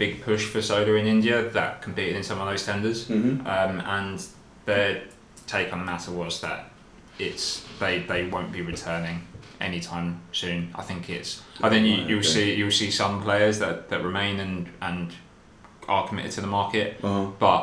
[0.00, 3.80] big push for solar in India that competed in some of those tenders, hmm um,
[3.98, 4.16] and
[4.64, 5.02] their
[5.46, 6.60] take on the matter was that
[7.18, 7.44] it's
[7.78, 9.18] they, they won't be returning
[9.60, 10.60] anytime soon.
[10.74, 14.40] I think it's I think you, you'll see you'll see some players that, that remain
[14.40, 15.12] and and
[15.86, 17.30] are committed to the market, Uh-huh.
[17.38, 17.62] but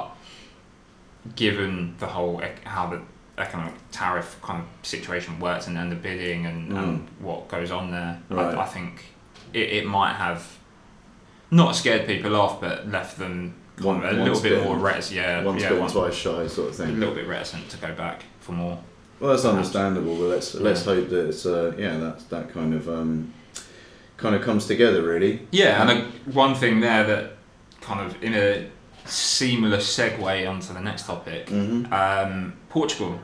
[1.36, 3.02] given the whole how the
[3.38, 7.92] economic tariff kind of situation works and, and the bidding and, and what goes on
[7.92, 8.38] there, Mm.
[8.38, 8.56] Right.
[8.56, 9.06] I, I think
[9.54, 10.57] it, it might have
[11.52, 15.18] not scared people off, but left them One- a little bit more reticent.
[15.18, 16.90] Yeah, Once yeah, bitten, one- twice shy, sort of thing.
[16.90, 18.80] a little bit reticent to go back for more.
[19.20, 22.88] Well, that's understandable, but let's let's hope that it's uh, yeah that that kind of
[22.88, 23.34] um,
[24.18, 25.48] kind of comes together really.
[25.52, 27.32] Yeah, and a, one thing there that
[27.82, 28.68] kind of in a
[29.06, 31.92] seamless segue onto the next topic, Mm-hmm.
[31.94, 33.20] um, Portugal.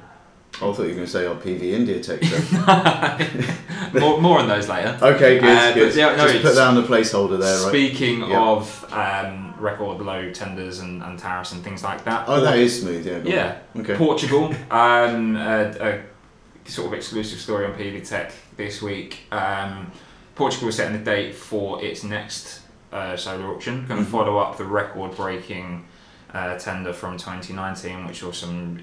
[0.55, 2.21] I thought you were going to say our PV India tech
[3.93, 4.97] more, more on those later.
[5.01, 5.49] okay, good.
[5.57, 5.95] Uh, good.
[5.95, 7.69] yeah, no, Just put down the placeholder there, right?
[7.69, 8.39] Speaking Yeah.
[8.39, 12.25] of um, record low tenders and, and tariffs and things like that.
[12.27, 13.05] Oh, that is smooth.
[13.05, 13.15] Yeah.
[13.15, 13.25] on.
[13.25, 13.95] Yeah, Okay.
[13.95, 16.03] Portugal, um, a,
[16.65, 19.21] a sort of exclusive story on PV Tech this week.
[19.31, 19.91] Um,
[20.35, 22.61] Portugal is setting the date for its next
[22.91, 24.11] uh, solar auction, going to Mhm.
[24.11, 25.85] follow up the record breaking
[26.33, 28.79] uh, tender from 2019, which saw some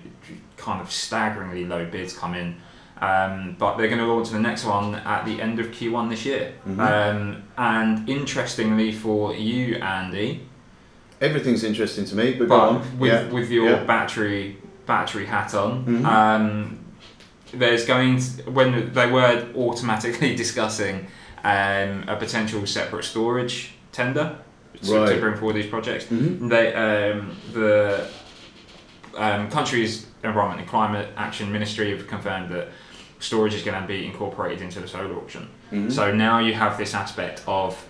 [0.56, 2.56] kind of staggeringly low bids come in.
[3.00, 6.26] Um, but they're going to launch the next one at the end of Q1 this
[6.26, 6.52] year.
[6.68, 6.78] Mhm.
[6.78, 10.46] Um, and interestingly for you, Andy,
[11.22, 13.28] Everything's interesting to me, but, but with, yeah.
[13.28, 13.84] with your yeah.
[13.84, 16.04] battery battery hat on, Mhm.
[16.06, 16.78] um,
[17.52, 21.08] there's going to, when they were automatically discussing
[21.44, 24.36] um, a potential separate storage tender
[24.82, 26.06] to, to bring forward these projects.
[26.06, 26.48] Mhm.
[26.48, 28.06] They um, the
[29.16, 32.68] um, country's Environment and Climate Action Ministry have confirmed that
[33.18, 35.48] storage is going to be incorporated into the solar auction.
[35.72, 35.90] Mhm.
[35.92, 37.82] So now you have this aspect of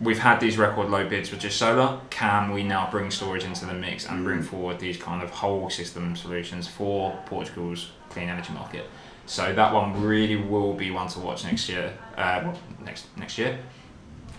[0.00, 2.00] we've had these record low bids with just solar.
[2.10, 4.44] Can we now bring storage into the mix and bring Mm.
[4.44, 8.90] forward these kind of whole system solutions for Portugal's clean energy market?
[9.26, 11.92] So that one really will be one to watch next year.
[12.18, 12.52] Uh,
[12.84, 13.58] next next year.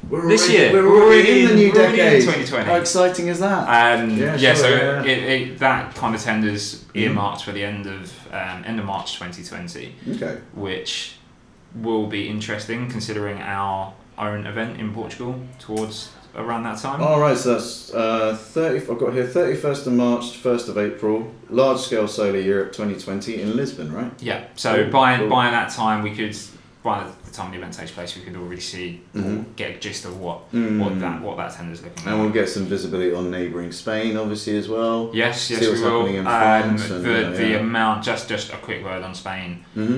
[0.09, 0.73] We're This already, year.
[0.73, 2.21] we're We're already already in the new we're already in decade.
[2.21, 2.65] 2020.
[2.65, 3.99] How exciting is that?
[3.99, 5.03] Um, Yeah, yeah, sure, so yeah.
[5.03, 7.01] It, it, that kind of tenders Mhm.
[7.01, 10.37] earmarked for the end of um, end of March 2020 okay.
[10.53, 11.15] which
[11.75, 17.01] will be interesting considering our own event in Portugal towards around that time.
[17.01, 18.79] All right, so that's uh, thirty.
[18.79, 21.31] I've got here thirty first of March, first of April.
[21.49, 24.11] Large scale solar Europe twenty twenty in Lisbon, right?
[24.19, 24.43] Yeah.
[24.55, 25.29] So Cool, by cool.
[25.29, 26.35] by that time, we could
[26.83, 29.45] by the time the event takes place, we could already see or Mhm.
[29.55, 30.79] get a gist of what Mm.
[30.79, 34.57] what that what that tender's looking And we'll get some visibility on neighbouring Spain, obviously
[34.57, 35.09] as well.
[35.13, 35.99] Yes, yes, see we will.
[36.01, 37.57] happening in Um, and, the uh, the yeah.
[37.59, 39.63] amount just just a quick word on Spain.
[39.73, 39.97] hmm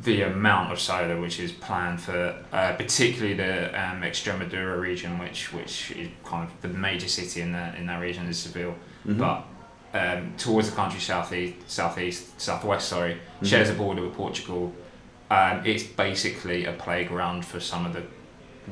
[0.00, 5.52] The amount of solar which is planned for, uh, particularly the um, Extremadura region, which
[5.52, 9.18] which is kind of the major city in that in that region is Seville, Mhm.
[9.18, 9.44] but
[9.94, 13.46] um, towards the country southeast, southeast, southwest, sorry, Mhm.
[13.48, 14.72] shares a border with Portugal.
[15.30, 18.02] Um, it's basically a playground for some of the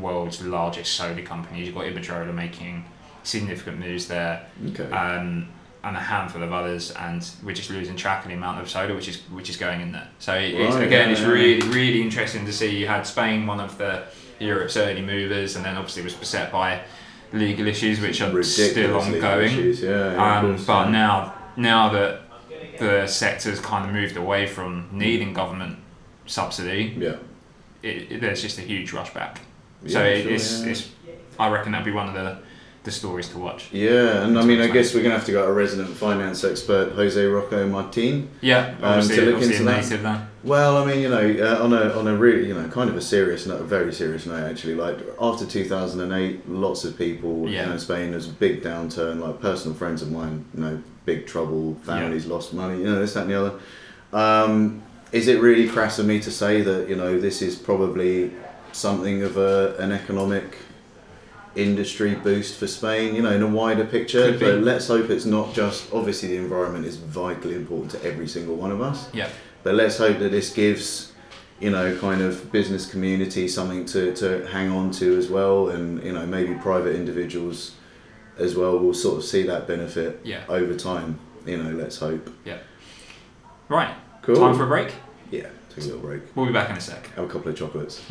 [0.01, 1.67] world's largest solar companies.
[1.67, 2.85] You've got Iberdrola making
[3.23, 4.91] significant moves there, Okay.
[4.91, 5.49] um,
[5.85, 8.95] and a handful of others, and we're just losing track of the amount of solar
[8.95, 10.09] which is which is going in there.
[10.19, 11.27] So it, it's, again, yeah, it's yeah.
[11.29, 12.77] really really interesting to see.
[12.77, 14.05] You had Spain, one of the
[14.41, 16.81] Europe's early movers, and then obviously was beset by
[17.33, 19.47] legal issues which are still ongoing.
[19.53, 22.21] issues, Yeah, yeah, Um, course, but now, now that
[22.79, 25.79] the sector's kind of moved away from needing government
[26.27, 27.17] subsidy, Yeah.
[27.83, 29.41] it, it, there's just a huge rush back.
[29.87, 30.71] so it, sure, it's, yeah.
[30.71, 30.91] it's,
[31.39, 32.39] I reckon that'd be one of the,
[32.85, 33.69] the stories to watch.
[33.73, 36.45] Yeah, and I mean, I guess we're going to have to get our resident finance
[36.45, 38.31] expert, Jose Rojo Martin.
[38.41, 39.85] Yeah, obviously, to look into that.
[39.85, 40.29] there.
[40.45, 41.19] Well, I mean, you know,
[41.59, 43.93] uh, on a on a really, you know, kind of a serious note, a very
[43.93, 44.77] serious note, actually.
[44.77, 47.65] Like after two thousand and eight, lots of people, Yeah.
[47.65, 49.19] you know, Spain there's a big downturn.
[49.19, 53.15] Like personal friends of mine, you know, big trouble, families lost money, you know, this
[53.15, 53.59] that and the other.
[54.13, 58.33] Um, is it really crass of me to say that you know this is probably
[58.73, 60.59] something of a an economic
[61.55, 63.15] industry boost for Spain?
[63.15, 64.47] You know, in a wider picture, Could be.
[64.47, 65.93] but let's hope it's not just.
[65.93, 69.09] Obviously, the environment is vitally important to every single one of us.
[69.15, 69.29] Yeah,
[69.63, 71.13] But let's hope that this gives,
[71.61, 76.03] you know, kind of business community something to, to hang on to as well, and
[76.05, 77.75] you know maybe private individuals
[78.39, 80.43] as well will sort of see that benefit yeah.
[80.49, 81.19] over time.
[81.47, 82.29] You know, let's hope.
[82.45, 82.59] Yeah.
[83.69, 83.95] Right,
[84.27, 84.37] Cool.
[84.37, 84.93] time for a break.
[85.31, 86.23] yeah, take a little break.
[86.35, 87.07] We'll be back in a sec.
[87.15, 88.03] Have a couple of chocolates.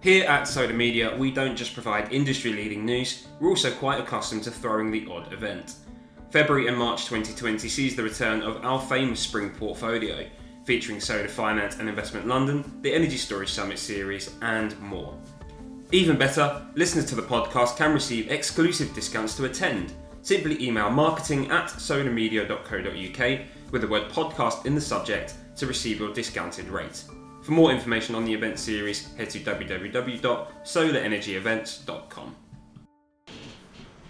[0.00, 4.44] Here at Solar Media, we don't just provide industry leading news, we're also quite accustomed
[4.44, 5.74] to throwing the odd event.
[6.30, 10.24] February and March 2020 sees the return of our famous spring portfolio,
[10.64, 15.14] featuring Solar Finance and Investment London, the Energy Storage Summit series, and more.
[15.92, 19.92] Even better, listeners to the podcast can receive exclusive discounts to attend.
[20.22, 23.40] Simply email marketing at solarmedia.co.uk
[23.76, 27.04] with the word podcast in the subject to receive your discounted rate.
[27.42, 32.36] For more information on the event series, head to www.solarenergyevents.com.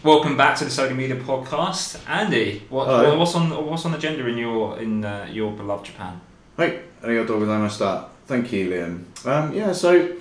[0.05, 2.63] Welcome back to the Solar Media podcast, Andy.
[2.69, 3.19] What, Hello.
[3.19, 6.21] what's on what's on the agenda in your in uh, your beloved Japan?
[6.57, 8.05] Hey, arigatou gozaimashita.
[8.27, 9.05] Thank you, Liam.
[9.27, 10.15] Um, yeah, so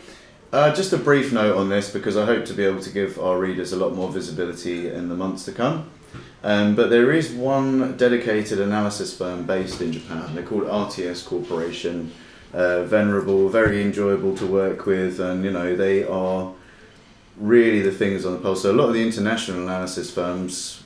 [0.51, 3.19] uh, just a brief note on this because I hope to be able to give
[3.19, 5.91] our readers a lot more visibility in the months to come.
[6.45, 10.36] Um, but there is one dedicated analysis firm based in Japan.
[10.36, 12.12] They're called RTS Corporation.
[12.53, 16.53] Uh, venerable, very enjoyable to work with, and you know they are
[17.36, 18.62] really the fingers on the pulse.
[18.62, 20.84] So a lot of the international analysis firms,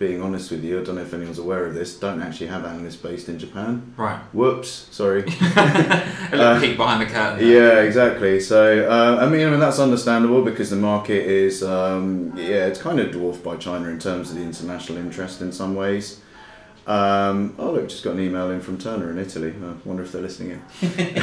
[0.00, 2.64] being honest with you, I don't know if anyone's aware of this, don't actually have
[2.64, 3.92] analysts based in Japan.
[3.98, 5.20] Right, Whoops, sorry.
[5.40, 7.46] a little Uh, peek behind the curtain.
[7.46, 8.40] Yeah, exactly.
[8.40, 12.80] So, uh, I mean, I mean, that's understandable because the market is, um, yeah, it's
[12.80, 16.20] kind of dwarfed by China in terms of the international interest in some ways.
[16.86, 19.52] Um, oh, look, just got an email in from Terna in Italy.
[19.62, 21.22] I wonder if they're listening in.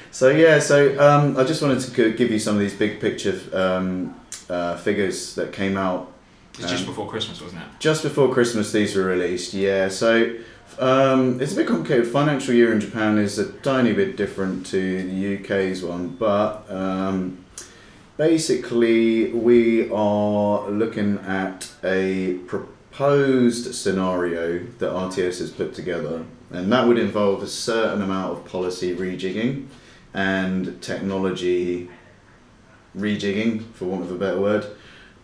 [0.10, 3.38] so, yeah, so um, I just wanted to give you some of these big picture
[3.52, 6.14] um, uh, figures that came out
[6.58, 7.68] It's just Um, before Christmas, wasn't it?
[7.78, 9.52] just before Christmas, these were released.
[9.54, 10.34] Yeah, so
[10.78, 12.06] um, it's a bit complicated.
[12.06, 17.44] Financial year in Japan is a tiny bit different to the UK's one, but um,
[18.16, 26.86] basically we are looking at a proposed scenario that RTS has put together, and that
[26.88, 29.66] would involve a certain amount of policy rejigging
[30.14, 31.90] and technology
[32.96, 34.66] rejigging, for want of a better word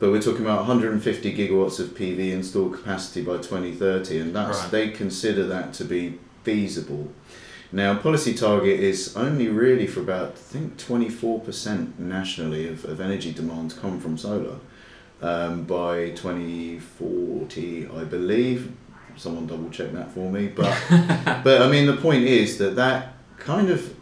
[0.03, 4.71] but we're talking about 150 gigawatts of PV installed capacity by 2030, and that's Right.
[4.73, 7.13] they consider that to be feasible.
[7.71, 13.31] Now, policy target is only really for about I think 24% nationally of, of energy
[13.33, 14.57] demand to come from solar
[15.23, 18.73] um, by 2040, I believe.
[19.15, 20.77] Someone double check that for me, but
[21.45, 23.95] but I mean the point is that that kind of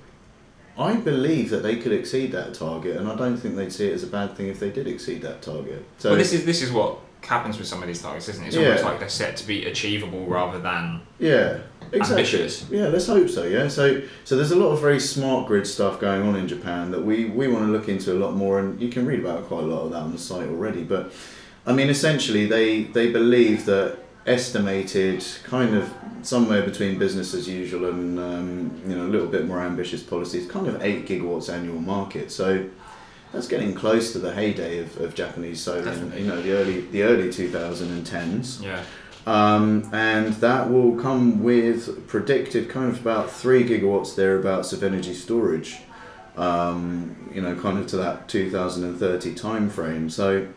[0.81, 3.93] I believe that they could exceed that target, and I don't think they'd see it
[3.95, 5.85] as a bad thing if they did exceed that target.
[5.99, 8.47] So well, this is this is what happens with some of these targets, isn't it?
[8.49, 8.65] It's Yeah.
[8.69, 11.59] almost like they're set to be achievable rather than Yeah,
[11.93, 12.17] exactly.
[12.17, 12.65] Ambitious.
[12.71, 13.45] Yeah, let's hope so.
[13.45, 16.91] Yeah, so so there's a lot of very smart grid stuff going on in Japan
[16.93, 19.47] that we we want to look into a lot more, and you can read about
[19.49, 20.83] quite a lot of that on the site already.
[20.83, 21.13] But
[21.67, 27.89] I mean, essentially, they they believe that estimated kind of somewhere between business as usual
[27.89, 31.81] and um, you know a little bit more ambitious policies, kind of eight gigawatts annual
[31.81, 32.31] market.
[32.31, 32.69] So.
[33.33, 36.81] That's getting close to the heyday of, of Japanese solar, in, you know, the early
[36.81, 38.61] the early 2010s.
[38.61, 38.83] yeah.
[39.27, 45.15] Um, and that will come with predicted kind of about three gigawatts thereabouts of energy
[45.15, 45.79] storage.
[46.37, 50.09] Um, you know, kind of to that 2030 time frame.
[50.09, 50.49] So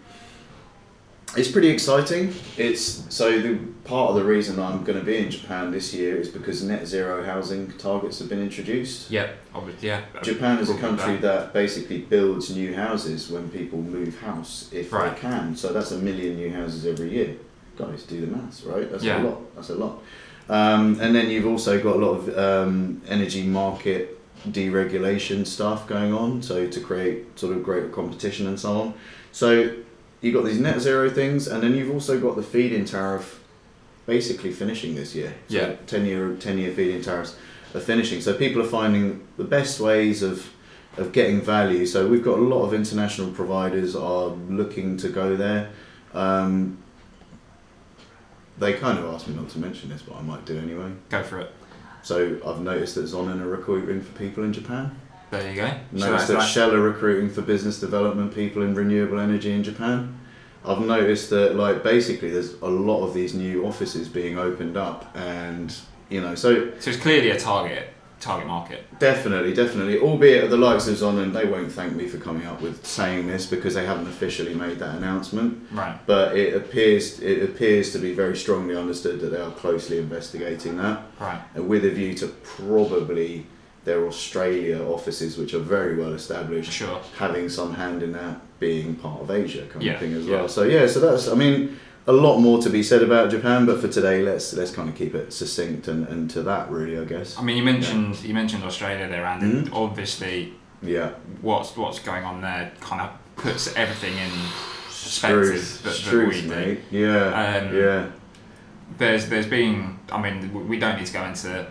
[1.36, 2.34] it's pretty exciting.
[2.58, 6.17] It's so the part of the reason I'm going to be in Japan this year
[6.17, 9.10] is because net zero housing targets have been introduced.
[9.12, 10.02] Yeah, obviously, yeah.
[10.22, 11.22] Japan is a country that.
[11.22, 15.13] that basically builds new houses when people move house if Right.
[15.13, 15.56] they can.
[15.56, 17.36] So that's a million new houses every year.
[17.78, 18.89] Guys, do the maths, right?
[18.91, 19.22] That's Yeah.
[19.22, 19.56] a lot.
[19.56, 20.02] That's a lot.
[20.50, 26.13] Um, and then you've also got a lot of um, energy market deregulation stuff going
[26.13, 28.93] on, so to create sort of greater competition and so on.
[29.32, 29.72] So
[30.23, 33.43] you've got these net zero things, and then you've also got the feed-in tariff
[34.07, 35.33] basically finishing this year.
[35.47, 35.75] So Yeah.
[35.86, 37.36] 10 year, 10 year feed-in tariffs
[37.75, 38.21] are finishing.
[38.21, 40.49] So people are finding the best ways of
[40.95, 41.88] of getting value.
[41.88, 45.71] So we've got a lot of international providers are looking to go there.
[46.13, 46.77] Um,
[48.59, 50.91] they kind of asked me not to mention this, but I might do anyway.
[51.09, 51.51] Go for it.
[52.03, 54.95] So I've noticed that Sonnen are recruiting for people in Japan.
[55.34, 55.72] There you go.
[55.91, 60.19] Noticed that Shell are recruiting for business development people in renewable energy in Japan.
[60.63, 65.12] I've noticed that like basically there's a lot of these new offices being opened up
[65.15, 65.76] and
[66.10, 67.89] you know so so it's clearly a target
[68.22, 68.86] target market.
[69.00, 70.00] Definitely, definitely.
[70.00, 73.28] Albeit the likes of Zon, and they won't thank me for coming up with saying
[73.28, 75.67] this because they haven't officially made that announcement.
[75.74, 76.00] Right.
[76.06, 80.78] But it appears it appears to be very strongly understood that they are closely investigating
[80.78, 81.41] that, Right.
[81.56, 83.46] and with a view to probably
[83.86, 87.02] their Australia offices, which are very well established, Sure.
[87.17, 90.36] having some hand in that being part of Asia kind Yeah, of thing as yeah.
[90.38, 90.48] well.
[90.48, 93.80] So yeah, so that's I mean a lot more to be said about Japan, but
[93.82, 97.04] for today let's let's kind of keep it succinct and, and to that really I
[97.06, 97.38] guess.
[97.38, 99.74] I mean, you mentioned you mentioned Australia there, and Mhm.
[99.74, 101.10] obviously Yeah.
[101.41, 104.32] what's what's going on there kind of puts everything in
[104.88, 106.78] perspective Truth, that, that truth, we do.
[106.91, 108.06] Yeah, Um, yeah,
[108.98, 110.38] There's there's been I mean
[110.69, 111.65] we don't need to go into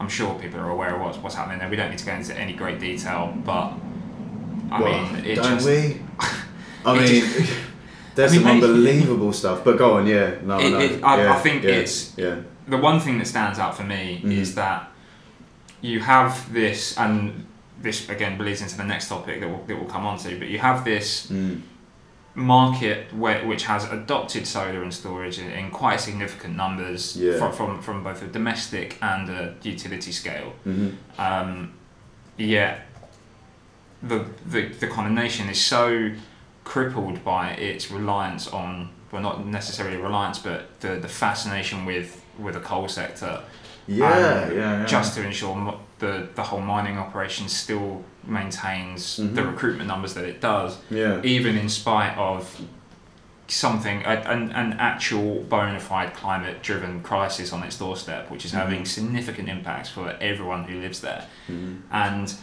[0.00, 1.68] I'm sure people are aware of what's what's happening there.
[1.68, 3.72] We don't need to go into any great detail, but
[4.70, 6.00] I Well, mean it don't just we?
[6.86, 7.52] I mean, just-
[8.14, 9.64] there's I mean, some unbelievable stuff.
[9.64, 12.36] But go on, yeah, no, It- no, it- I- I think yeah, it's- yeah,
[12.68, 14.32] the one thing that stands out for me Mhm.
[14.32, 14.90] is that
[15.80, 17.46] you have this, and
[17.82, 20.48] this again bleeds into the next topic that we'll, that we'll come on to, but
[20.48, 21.60] you have this mm,
[22.34, 27.38] market where, which has adopted solar and storage in, in quite significant numbers Yeah.
[27.38, 30.52] from, from, from both a domestic and a utility scale.
[30.66, 31.72] mhm, Um,
[32.36, 32.86] yet
[34.02, 36.10] the, the, the kind of nation is so
[36.64, 42.54] crippled by its reliance on, well, not necessarily reliance, but the, the fascination with, with
[42.54, 43.40] the coal sector
[43.88, 44.84] yeah, yeah, yeah.
[44.84, 49.46] just to ensure the, the whole mining operation still maintains the Mhm.
[49.52, 52.60] recruitment numbers that it does, yeah, even in spite of
[53.46, 58.52] something, a, an, an actual bona fide climate driven crisis on its doorstep, which is
[58.52, 58.86] having Mhm.
[58.86, 61.24] significant impacts for everyone who lives there.
[61.50, 62.34] mhm, And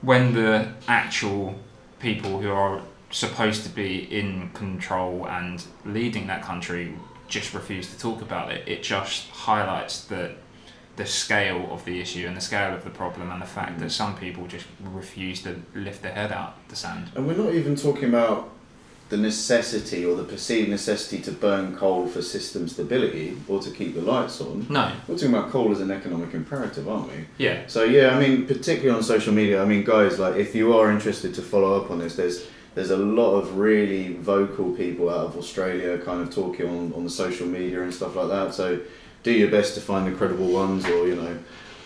[0.00, 1.60] when the actual
[2.00, 2.80] people who are
[3.10, 6.94] supposed to be in control and leading that country
[7.28, 10.32] just refuse to talk about it, it just highlights the
[10.96, 13.86] the scale of the issue and the scale of the problem and the fact that
[13.86, 13.90] mm.
[13.90, 17.10] some people just refuse to lift their head out the sand.
[17.14, 18.50] And we're not even talking about
[19.08, 23.94] the necessity or the perceived necessity to burn coal for system stability or to keep
[23.94, 24.66] the lights on.
[24.70, 24.90] No.
[25.06, 27.26] We're talking about coal as an economic imperative, aren't we?
[27.36, 27.62] Yeah.
[27.66, 29.62] So yeah, I mean, particularly on social media.
[29.62, 32.90] I mean, guys, like if you are interested to follow up on this, there's there's
[32.90, 37.10] a lot of really vocal people out of Australia, kind of talking on, on the
[37.10, 38.54] social media and stuff like that.
[38.54, 38.80] So
[39.22, 41.38] do your best to find the credible ones, or you know,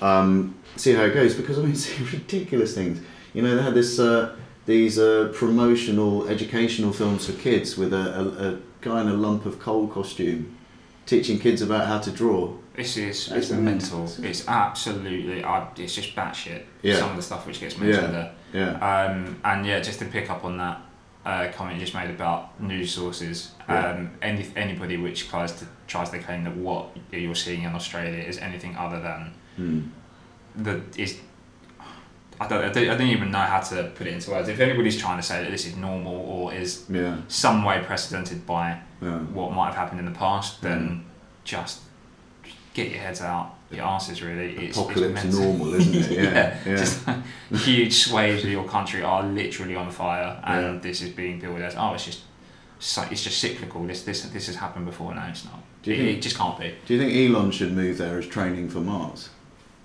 [0.06, 1.34] um, see how it goes.
[1.34, 3.00] Because I mean, it's ridiculous things.
[3.34, 4.34] You know, they had this uh,
[4.66, 9.46] these uh, promotional educational films for kids with a, a, a guy in a lump
[9.46, 10.56] of coal costume,
[11.06, 12.52] teaching kids about how to draw.
[12.74, 14.00] This is it's mental.
[14.00, 14.24] mental.
[14.24, 16.62] It's absolutely uh, it's just batshit.
[16.82, 16.96] Yeah.
[16.96, 18.30] Some of the stuff which gets mentioned Yeah.
[18.52, 18.78] there.
[18.80, 19.06] Yeah.
[19.06, 20.80] Um, and yeah, just to pick up on that
[21.26, 23.90] uh, comment you just made about news sources, Yeah.
[23.90, 28.22] um, any anybody which tries to tries to claim that what you're seeing in Australia
[28.22, 29.80] is anything other than Hmm.
[30.62, 31.18] the is
[32.38, 34.48] I don't, I don't, I don't even know how to put it into words.
[34.50, 37.16] If anybody's trying to say that this is normal or is Yeah.
[37.28, 39.18] some way precedented by Yeah.
[39.38, 41.06] what might have happened in the past, then
[41.44, 41.80] just
[42.74, 44.22] get your heads out your asses.
[44.22, 46.10] Really, it's, Apocalypse it's normal, isn't it?
[46.18, 46.58] Yeah.
[46.66, 46.76] yeah.
[46.76, 47.04] Just
[47.64, 50.80] huge swathes of your country are literally on fire, and Yeah.
[50.80, 52.20] this is being billed as oh, it's just
[53.10, 53.84] it's just cyclical.
[53.86, 55.14] This this this has happened before.
[55.14, 55.26] now.
[55.28, 55.60] it's not.
[55.82, 56.74] Do you It, think- it just can't be.
[56.86, 59.30] Do you think Elon should move there as training for Mars?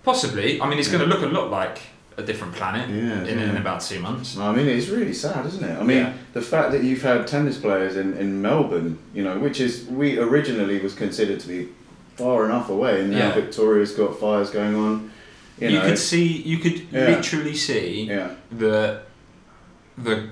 [0.03, 0.59] Possibly.
[0.59, 1.79] I mean, it's going to look a lot like
[2.17, 4.35] a different planet Yeah, in, in about two months.
[4.37, 5.77] I mean, it's really sad, isn't it?
[5.79, 6.13] I mean, Yeah.
[6.33, 10.17] the fact that you've had tennis players in, in Melbourne, you know, which is we
[10.17, 11.69] originally was considered to be
[12.17, 13.33] far enough away, and now Yeah.
[13.35, 15.11] Victoria's got fires going on.
[15.59, 17.05] You, You, know, could see, you could Yeah.
[17.15, 19.01] literally see yeah, the
[19.97, 20.29] the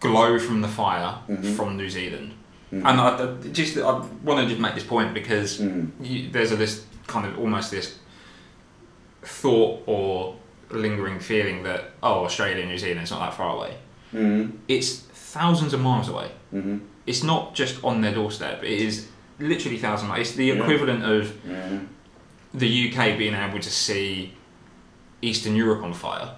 [0.00, 1.54] glow from the fire Mhm.
[1.56, 2.32] from New Zealand.
[2.72, 2.84] Mm.
[2.88, 5.90] And I, I just I want to just make this point because Mm.
[6.00, 7.98] you, there's a this kind of almost this
[9.22, 10.36] thought or
[10.70, 13.76] lingering feeling that oh Australia and New Zealand is not that far away.
[14.14, 14.52] Mm.
[14.68, 14.96] It's
[15.34, 16.30] thousands of miles away.
[16.54, 16.78] Mm-hmm.
[17.06, 18.62] It's not just on their doorstep.
[18.62, 19.08] It is
[19.42, 20.28] literally thousand miles.
[20.28, 20.54] It's the Yeah.
[20.54, 21.78] equivalent of Yeah.
[22.54, 24.32] the UK being able to see
[25.20, 26.30] Eastern Europe on fire,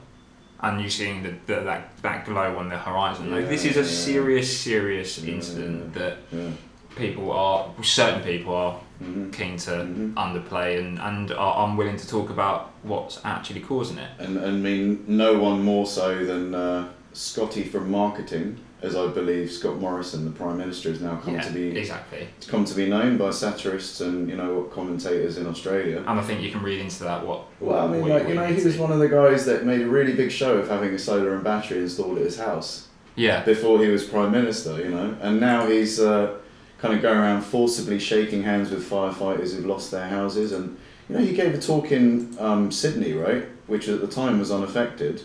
[0.61, 3.31] and you seeing the, the, that that glow on the horizon.
[3.31, 3.87] Like this is a Yeah.
[3.87, 5.35] serious, serious Yeah.
[5.35, 6.51] incident that Yeah.
[6.97, 9.31] people are certain people are Mm-hmm.
[9.31, 10.15] keen to Mhm.
[10.15, 14.11] underplay and and are unwilling to talk about what's actually causing it.
[14.21, 19.07] And, and I mean, no one more so than uh, Scotty from marketing, as I
[19.09, 22.29] believe Scott Morrison, the Prime Minister, has now come yeah, to be exactly.
[22.49, 26.05] come to be known by satirists and you know commentators in Australia.
[26.07, 27.47] And I think you can read into that what.
[27.61, 29.65] Well, I mean, what- like what you know, he was one of the guys that
[29.65, 32.89] made a really big show of having a solar and battery installed at his house
[33.17, 34.79] Yeah, before he was prime minister.
[34.79, 36.37] You know, and now he's uh,
[36.79, 40.53] kind of going around forcibly shaking hands with firefighters who've lost their houses.
[40.53, 40.77] And
[41.09, 44.51] you know, he gave a talk in um, Sydney, right, which at the time was
[44.51, 45.23] unaffected.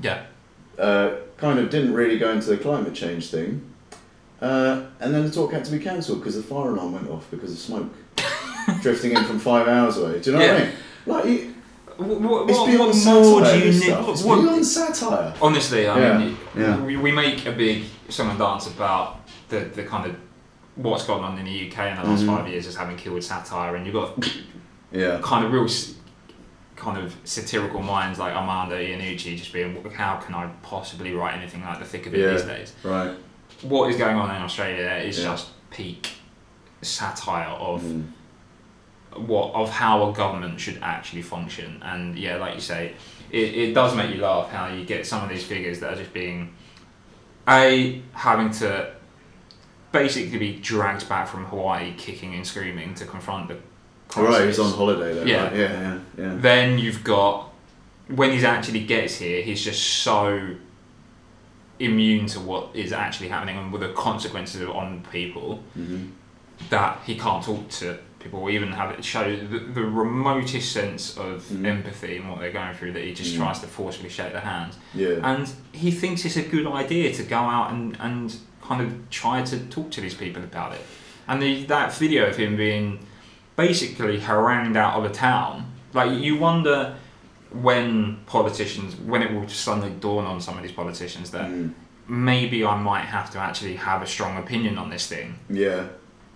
[0.00, 0.24] yeah,
[0.78, 3.62] Uh, kind of didn't really go into the climate change thing.
[4.40, 7.30] Uh, and then the talk had to be cancelled because the fire alarm went off
[7.30, 7.92] because of smoke
[8.82, 10.20] drifting in from five hours away.
[10.20, 10.72] Do you know what I mean?
[11.06, 11.54] Like, you,
[11.96, 13.22] What, what, it's beyond what satire.
[13.22, 13.86] more do you this need?
[13.86, 14.06] stuff.
[14.06, 15.34] What, It's what- beyond satire.
[15.40, 16.80] honestly, I Yeah, mean, yeah.
[16.84, 20.16] We, we make a big song and dance about the, the kind of
[20.76, 22.26] what's gone on in the UK in the last Mhm.
[22.36, 24.28] five years as having killed satire, and you've got
[24.92, 25.20] Yeah.
[25.22, 25.94] kind of real s-
[26.76, 31.62] kind of satirical minds like Armando Iannucci just being, how can I possibly write anything
[31.62, 32.30] like the thick of it Yeah.
[32.32, 32.72] these days?
[32.82, 33.14] Right.
[33.62, 35.24] What is going on in Australia is Yeah.
[35.26, 36.10] just peak
[36.82, 38.06] satire of Mm.
[39.16, 41.80] what of how a government should actually function.
[41.84, 42.94] And yeah, like you say,
[43.30, 45.96] it, it does make you laugh how you get some of these figures that are
[45.96, 46.52] just being
[47.48, 48.90] a having to
[49.92, 53.56] basically be dragged back from Hawaii, kicking and screaming to confront the
[54.16, 55.26] Right, he's on holiday there.
[55.26, 55.44] Yeah.
[55.44, 55.56] Right?
[55.56, 56.34] Yeah, yeah, yeah.
[56.36, 57.50] Then you've got
[58.08, 60.54] when he actually gets here, he's just so
[61.78, 66.06] immune to what is actually happening and with the consequences on people hmm
[66.70, 71.16] that he can't talk to people or even have it show the, the remotest sense
[71.18, 71.66] of Mhm.
[71.66, 73.38] empathy in what they're going through that he just Mm.
[73.38, 75.18] tries to forcibly shake their hands Yeah.
[75.24, 79.42] and he thinks it's a good idea to go out and, and kind of try
[79.42, 80.80] to talk to these people about it
[81.26, 83.00] and the, that video of him being
[83.56, 86.96] basically harangued out of a town like you wonder
[87.52, 91.72] when politicians when it will just suddenly dawn on some of these politicians that Mm.
[92.08, 95.84] maybe I might have to actually have a strong opinion on this thing Yeah.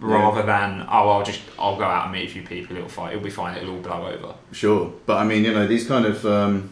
[0.00, 3.12] rather than oh I'll just I'll go out and meet a few people it'll fight
[3.14, 6.06] it'll be fine it'll all blow over Sure, but I mean, you know, these kind
[6.06, 6.70] of, um,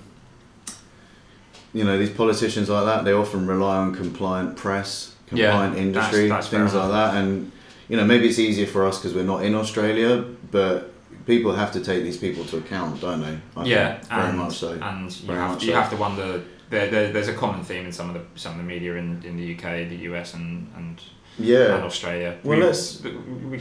[1.74, 6.28] you know, these politicians like that, they often rely on compliant press, compliant that's- industry,
[6.28, 7.14] that's fair things like that.
[7.16, 7.50] And
[7.88, 10.24] you know, maybe it's easier for us because we're not in Australia,
[10.56, 10.92] but
[11.26, 13.36] people have to take these people to account, don't they?
[13.60, 14.70] I yeah think, very and, much so.
[14.90, 15.80] and you Very have much you so.
[15.80, 16.26] have to wonder
[16.70, 19.08] there, there, there's a common theme in some of the some of the media in,
[19.28, 20.48] in the UK the US and
[20.78, 20.94] and,
[21.38, 23.10] and Australia Well, we, let's- we,
[23.52, 23.60] we-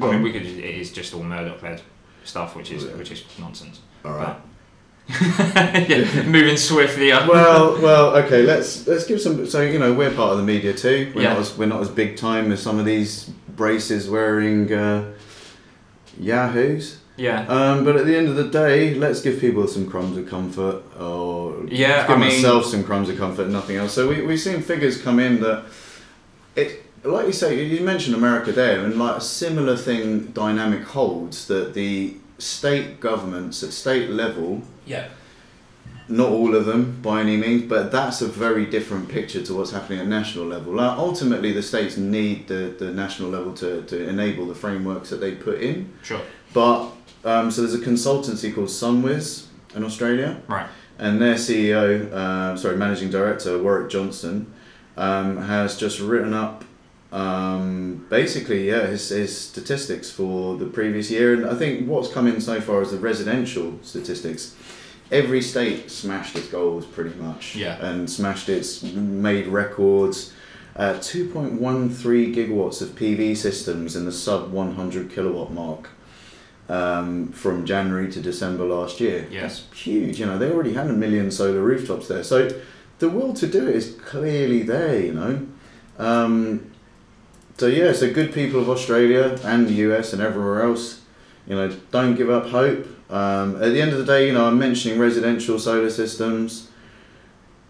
[0.00, 0.22] I mean on.
[0.26, 1.80] we could it is just all Murdoch led
[2.24, 2.96] stuff which is Yeah.
[2.98, 4.36] which is nonsense All right.
[5.90, 8.42] yeah, moving swiftly up well, well, okay.
[8.52, 9.46] Let's let's give some.
[9.46, 11.10] So you know, we're part of the media too.
[11.14, 11.32] We're Yeah.
[11.32, 13.10] not as we're not as big time as some of these
[13.56, 15.12] braces wearing uh,
[16.20, 16.98] yahoos.
[17.16, 20.28] yeah Um, but at the end of the day, let's give people some crumbs of
[20.28, 23.92] comfort, or Yeah, give I mean- myself some crumbs of comfort, nothing else.
[23.92, 25.64] So we we've seen figures come in that
[26.56, 26.70] it,
[27.04, 31.74] like you say, you mentioned America there, and like a similar thing dynamic holds that
[31.74, 35.04] the state governments at state level yeah
[36.08, 39.70] not all of them by any means, but that's a very different picture to what's
[39.70, 40.74] happening at national level.
[40.74, 45.20] Like ultimately, the states need the, the national level to, to enable the frameworks that
[45.20, 45.92] they put in.
[46.02, 46.20] sure
[46.52, 46.90] But
[47.24, 50.40] um, so there's a consultancy called Sunwiz, in Australia.
[50.48, 50.66] Right.
[50.98, 54.52] And their CEO, uh, sorry, managing director Warwick Johnston,
[54.96, 56.64] um, has just written up
[57.10, 62.26] um, basically yeah his, his statistics for the previous year, and I think what's come
[62.26, 64.54] in so far is the residential statistics.
[65.12, 67.76] Every state smashed its goals pretty much, Yeah.
[67.84, 70.32] and smashed its made records.
[70.74, 75.90] Uh, 2.13 gigawatts of PV systems in the sub 100 kilowatt mark
[76.70, 79.26] um, from January to December last year.
[79.30, 79.42] Yes.
[79.68, 80.18] That's huge.
[80.18, 82.24] You know, they already had a million solar rooftops there.
[82.24, 82.48] So
[83.00, 85.46] the will to do it is clearly there, you know.
[85.98, 86.70] Um,
[87.58, 91.02] so, yeah, so good people of Australia and the US and everywhere else,
[91.46, 92.86] you know, don't give up hope.
[93.12, 96.70] Um, at the end of the day, you know, I'm mentioning residential solar systems.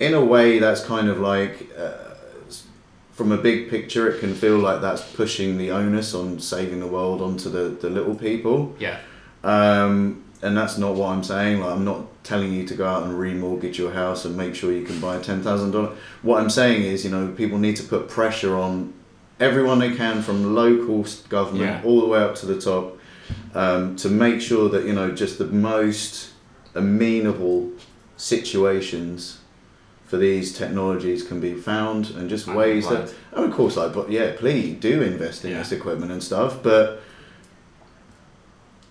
[0.00, 1.68] In a way, that's kind of like.
[1.76, 1.94] Uh,
[3.12, 6.86] from a big picture, it can feel like that's pushing the onus on saving the
[6.86, 8.74] world onto the, the little people.
[8.78, 8.98] Yeah.
[9.44, 11.60] Um, and that's not what I'm saying.
[11.60, 14.72] Like I'm not telling you to go out and remortgage your house and make sure
[14.72, 15.90] you can buy a ten thousand dollar.
[16.22, 18.94] What I'm saying is, you know, people need to put pressure on
[19.38, 21.82] everyone they can from local government Yeah.
[21.84, 22.96] all the way up to the top
[23.54, 26.30] um, to make sure that you know just the most
[26.74, 27.70] amenable
[28.16, 29.38] situations
[30.06, 33.08] for these technologies can be found and just And ways applied.
[33.08, 35.58] that oh, of course like but yeah please do invest in Yeah.
[35.58, 37.00] this equipment and stuff but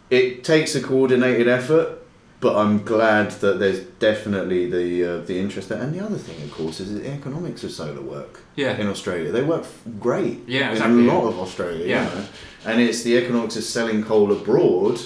[0.10, 1.98] it takes a coordinated effort
[2.40, 6.42] but I'm glad that there's definitely the uh, the interest there and the other thing
[6.44, 8.76] of course is the economics of solar work Yeah.
[8.78, 12.10] in Australia they work f- great Yeah, in a lot of Australia Yeah.
[12.10, 12.26] you know?
[12.66, 15.00] And it's the economics of selling coal abroad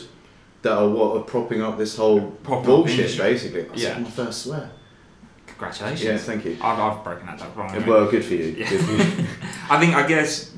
[0.62, 4.00] that are what are propping up this whole bullshit basically I Yeah.
[4.00, 4.72] my first swear
[5.48, 6.04] Congratulations.
[6.04, 7.86] yeah thank you I've, I've broken that wrong.
[7.86, 8.70] well good for you Yeah.
[8.70, 9.28] Good for you.
[9.70, 10.52] I think I guess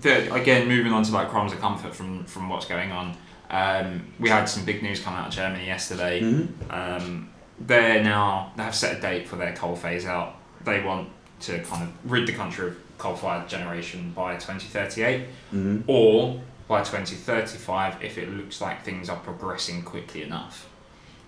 [0.00, 3.16] that again moving on to like crumbs of comfort from from what's going on.
[3.50, 6.22] Um, we had some big news come out of Germany yesterday.
[6.22, 6.48] Mhm.
[6.70, 7.28] Um,
[7.60, 10.36] they're now they have set a date for their coal phase out.
[10.64, 11.08] They want
[11.40, 15.82] to kind of rid the country of coal-fired generation by 2038 Mhm.
[15.86, 20.66] or by 2035 if it looks like things are progressing quickly enough.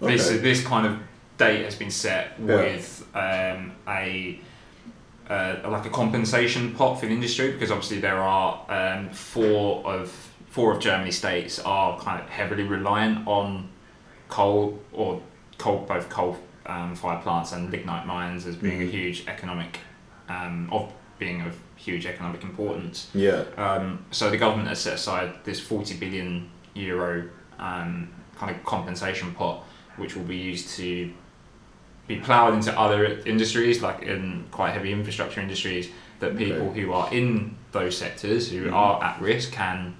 [0.00, 0.38] This Okay.
[0.38, 0.94] this kind of
[1.36, 2.56] date has been set Yeah.
[2.56, 4.38] with um, a
[5.28, 10.10] uh, like a compensation pot for the industry because obviously there are um, four of
[10.50, 13.68] four of Germany's states are kind of heavily reliant on
[14.28, 15.20] coal or
[15.58, 18.90] coal both coal um, fire plants and lignite mines as being a Mhm.
[18.90, 19.80] huge economic
[20.28, 21.54] um, of being of
[21.84, 23.08] huge economic importance.
[23.14, 27.24] yeah Um, so the government has set aside this 40 billion euro
[27.58, 28.08] um,
[28.38, 29.62] kind of compensation pot,
[29.96, 31.12] which will be used to
[32.06, 35.88] be ploughed into other industries, like in quite heavy infrastructure industries,
[36.20, 36.80] that people Okay.
[36.82, 38.72] who are in those sectors who Mhm.
[38.72, 39.94] are at risk can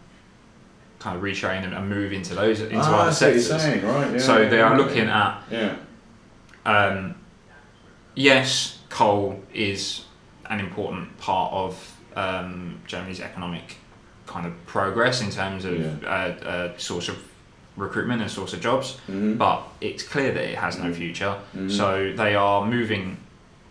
[0.99, 3.43] kind of retrain and, and move into those into ah, other I see what you're
[3.43, 3.83] sectors.
[3.85, 4.77] right yeah, so they are yeah.
[4.83, 5.75] looking at yeah
[6.67, 7.15] um,
[8.15, 10.04] yes, coal is
[10.51, 13.77] an important part of um, Germany's economic
[14.27, 16.09] kind of progress in terms of Yeah.
[16.09, 17.19] uh, uh, source of
[17.77, 19.37] recruitment and source of jobs, Mhm.
[19.37, 20.95] but it's clear that it has no Mm.
[20.95, 21.35] future.
[21.57, 21.71] Mhm.
[21.71, 23.17] So they are moving.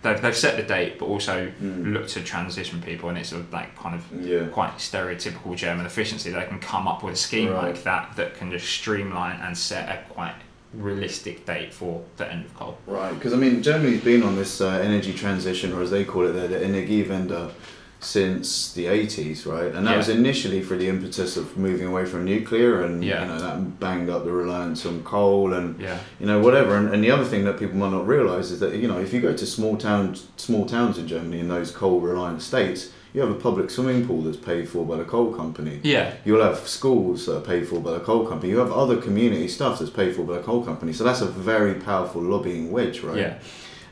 [0.01, 1.93] They've, they've set the date, but also Mm.
[1.93, 5.85] look to transition people, and it's sort of like kind of yeah quite stereotypical German
[5.85, 6.29] efficiency.
[6.31, 7.67] They can come up with a scheme Right.
[7.67, 10.35] like that that can just streamline and set a quite
[10.73, 12.77] realistic date for the end of coal.
[12.87, 16.27] Right, because I mean, Germany's been on this uh, energy transition, or as they call
[16.27, 17.51] it, the, the Energiewende,
[18.03, 19.73] since the 80s, right?
[19.73, 19.97] And that Yeah.
[19.97, 23.21] was initially for the impetus of moving away from nuclear, and Yeah.
[23.21, 25.97] you know that banged up the reliance on coal and Yeah.
[26.19, 26.75] you know whatever.
[26.75, 29.13] And, and the other thing that people might not realise is that you know if
[29.13, 33.29] you go to small towns, small towns in Germany in those coal-reliant states, you have
[33.29, 35.79] a public swimming pool that's paid for by the coal company.
[35.83, 36.11] Yeah.
[36.25, 38.51] You'll have schools that are paid for by the coal company.
[38.51, 40.93] You have other community stuff that's paid for by the coal company.
[40.93, 43.17] So that's a very powerful lobbying wedge, right?
[43.17, 43.33] Yeah.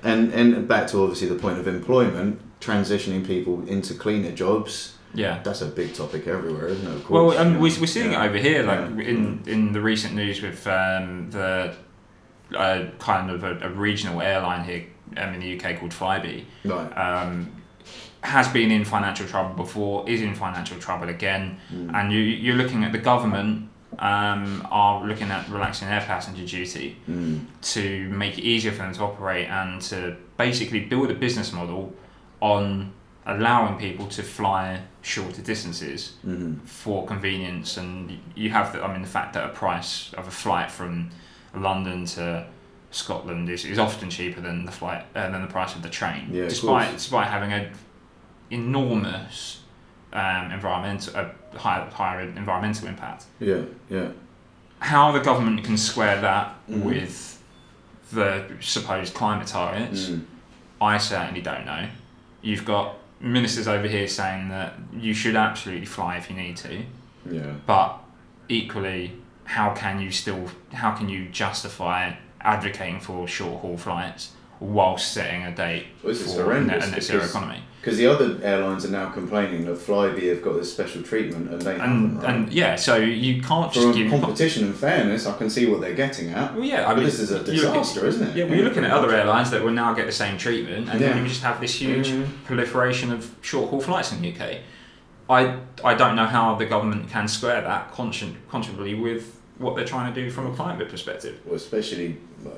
[0.04, 4.95] And and back to obviously the point of employment, transitioning people into cleaner jobs.
[5.14, 5.41] Yeah.
[5.43, 6.95] That's a big topic everywhere, isn't it?
[6.95, 7.60] Of Well, course, um, yeah.
[7.60, 8.24] we're, we're seeing Yeah.
[8.24, 9.04] it over here, like Yeah.
[9.12, 11.74] in in the recent news with um, the
[12.56, 14.86] uh, kind of a, a regional airline here
[15.18, 16.45] um, in the UK called Flybe.
[16.66, 16.91] Right.
[16.97, 17.52] Um,
[18.24, 21.93] has been in financial trouble before, is in financial trouble again, Mm.
[21.93, 23.68] and you you're looking at the government
[24.02, 27.45] um, are looking at relaxing their passenger duty Mm.
[27.62, 31.93] to make it easier for them to operate and to basically build a business model
[32.41, 32.91] on
[33.26, 36.56] allowing people to fly shorter distances hmm.
[36.66, 37.78] for convenience.
[37.78, 41.12] And you have the I mean the fact that a price of a flight from
[41.54, 42.47] London to
[42.89, 46.30] Scotland is, is often cheaper than the flight uh, than the price of the train.
[46.32, 47.72] Yeah, despite despite having a
[48.49, 49.61] enormous
[50.14, 53.62] um, environmental a higher, higher environmental impact Yeah.
[53.89, 54.09] Yeah.
[54.80, 56.84] how the government can square that Mhm.
[56.84, 57.41] with
[58.12, 60.09] the supposed climate targets.
[60.09, 60.26] Mm.
[60.82, 61.88] I certainly don't know.
[62.41, 66.84] You've got ministers over here saying that you should absolutely fly if you need to,
[67.30, 67.53] Yeah.
[67.66, 67.99] but
[68.49, 69.14] equally,
[69.45, 74.32] how can you still how can you justify advocating for short haul flights
[74.62, 77.59] whilst setting a date Well, for a net, a net zero economy?
[77.82, 81.59] Because the other airlines are now complaining that Flybe have got this special treatment and
[81.64, 81.88] they haven't.
[81.88, 82.30] And Right?
[82.36, 85.82] and yeah, so you can't just For give competition and fairness, I can see what
[85.82, 86.53] they're getting at.
[86.53, 88.36] Well, yeah, I mean, this is a disaster, isn't it?
[88.36, 91.01] Yeah, well, you're looking at other airlines that will now get the same treatment, and
[91.01, 91.14] Yeah.
[91.14, 92.28] then we just have this huge Mhm.
[92.45, 94.59] proliferation of short haul flights in the UK.
[95.28, 99.86] I I don't know how the government can square that conscient, conscionably with what they're
[99.86, 101.38] trying to do from a climate perspective.
[101.45, 102.49] Well, especially, you, I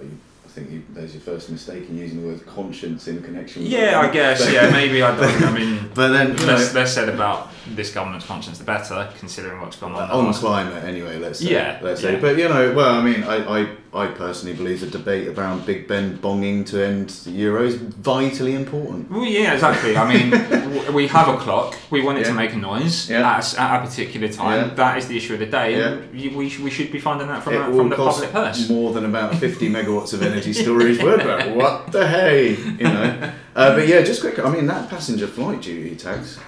[0.53, 3.99] think you, there's your first mistake in using the word conscience in connection with Yeah,
[3.99, 4.51] I guess.
[4.51, 5.43] Yeah, maybe I don't.
[5.43, 9.09] I mean, But then, you less, know, less said about this government's conscience, the better,
[9.17, 10.09] considering what's gone on.
[10.09, 11.51] on climate anyway, let's say.
[11.51, 12.13] Yeah, Let's say.
[12.13, 12.19] yeah.
[12.19, 15.87] But, you know, well, I mean, I, I, I personally believe the debate around Big
[15.87, 19.09] Ben bonging to end the Euro is vitally important.
[19.09, 19.95] Well, yeah, exactly.
[19.95, 21.75] I mean, w- we have a clock.
[21.89, 23.37] We want it to make a noise Yeah.
[23.37, 24.69] at, at a particular time.
[24.69, 24.73] Yeah.
[24.75, 25.77] That is the issue of the day.
[25.77, 25.97] Yeah.
[26.35, 28.67] We, we should be funding that from, it from the public purse.
[28.69, 31.01] more than about 50 megawatts of energy storage.
[31.01, 33.31] Word, but what the hey, you know?
[33.55, 34.39] Uh, but yeah, just quick.
[34.39, 36.39] I mean, that passenger flight duty tax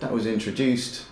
[0.00, 1.06] that was introduced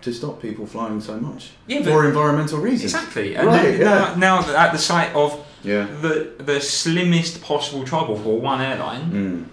[0.00, 2.92] to stop people flying so much Yeah, for environmental reasons.
[2.94, 3.36] Exactly.
[3.36, 4.14] And Right, then, yeah.
[4.18, 5.86] now, now at the sight of Yeah.
[6.02, 9.44] the the slimmest possible trouble for one airline, Mm.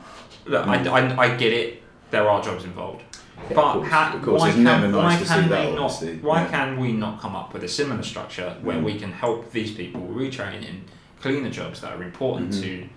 [0.52, 1.84] look, I, I, I get it.
[2.10, 3.04] There are jobs involved.
[3.49, 5.74] Yeah, but of course, ha- of course, why can, never why nice see can that,
[5.74, 6.02] not?
[6.22, 8.84] Why can we not come up with a similar structure where Mm.
[8.84, 10.84] we can help these people retrain in
[11.22, 12.61] cleaner jobs that are important Mhm.
[12.63, 12.89] to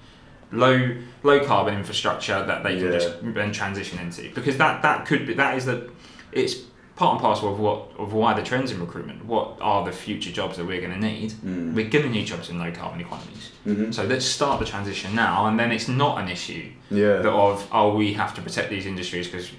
[0.53, 2.99] low low carbon infrastructure that they can Yeah.
[2.99, 4.31] just then transition into?
[4.35, 5.89] Because that that could be that is the
[6.33, 6.55] it's
[6.97, 9.25] part and parcel of what of why the trends in recruitment.
[9.25, 11.33] What are the future jobs that we're going to need?
[11.45, 11.75] Mm.
[11.75, 13.51] We're going to need jobs in low carbon economies.
[13.65, 17.17] hmm So let's start the transition now, and then it's not an issue Yeah.
[17.25, 19.51] that of oh we have to protect these industries because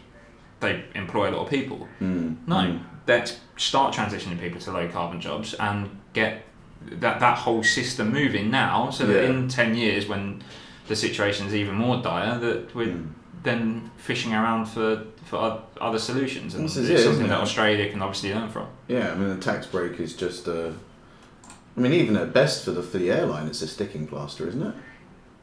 [0.62, 1.88] they employ a lot of people.
[2.02, 2.38] Mm.
[2.48, 2.80] No, Mm.
[3.08, 6.44] let's start transitioning people to low carbon jobs and get
[7.00, 9.30] that that whole system moving now, so that Yeah.
[9.30, 10.42] in ten years when
[10.88, 13.08] the situation's even more dire, that we're Mm.
[13.44, 17.42] then fishing around for for other solutions, and This it's is it, something that it?
[17.42, 18.68] Australia can obviously learn from.
[18.88, 20.48] Yeah, I mean the tax break is just.
[20.48, 20.70] Uh,
[21.78, 24.62] I mean, even at best for the for the airline, it's a sticking plaster, isn't
[24.62, 24.74] it?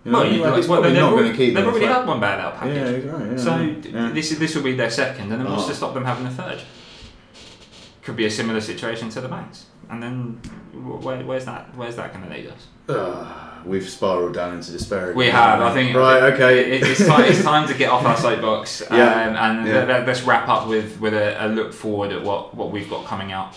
[0.04, 1.54] You know, well, you, like, it's well, probably not going to keep.
[1.54, 3.04] they've already had one bailout package.
[3.04, 3.30] Yeah, right.
[3.32, 4.10] Yeah, So yeah.
[4.12, 5.68] this this will be their second, and then what's Oh.
[5.68, 6.60] to stop them having a third?
[8.02, 10.40] Could be a similar situation to the banks, and then
[10.72, 12.66] where, where's that where's that going to lead us?
[12.88, 15.12] Ah, we've spiraled down into despair.
[15.12, 15.60] We have.
[15.60, 15.94] I think.
[15.94, 16.32] Right.
[16.32, 16.76] Okay.
[16.76, 19.84] It, it's, time, it's time to get off our soapbox um, Yeah, and yeah.
[19.84, 23.04] let, us wrap up with with a, a look forward at what what we've got
[23.04, 23.54] coming out.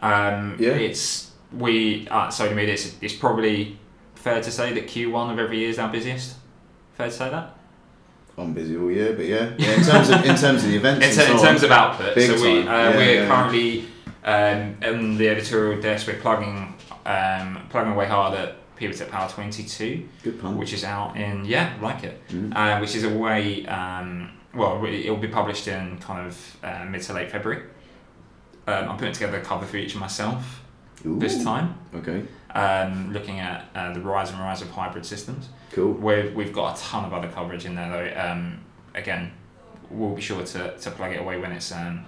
[0.00, 0.70] Um, Yeah.
[0.70, 2.72] It's we at Solar Media.
[2.72, 3.78] It's, it's probably
[4.14, 6.36] fair to say that Q1 of every year is our busiest.
[6.94, 7.58] Fair to say that.
[8.38, 9.52] I'm busy all year, but yeah.
[9.58, 11.70] yeah in terms of in terms of the events, in, so in on, terms of
[11.70, 13.26] output, so we uh, Yeah, we're yeah.
[13.26, 13.84] currently
[14.24, 16.06] um, the editorial desk.
[16.06, 16.74] We're plugging
[17.06, 20.08] um, plugging away hard at PV Tech Power Twenty Two,
[20.56, 22.54] which is out in yeah, like it, Mhm.
[22.56, 23.66] uh, which is a way.
[23.66, 27.62] Um, well, it'll be published in kind of uh, mid to late February.
[28.66, 30.60] Um, I'm putting together a cover for each myself
[31.04, 32.22] this time, Okay.
[32.54, 35.48] um, looking at uh, the rise and rise of hybrid systems.
[35.72, 35.94] Cool.
[35.94, 38.20] Where we've got a ton of other coverage in there though.
[38.30, 38.60] Um,
[38.94, 39.32] again,
[39.90, 42.04] we'll be sure to, to plug it away when it's um,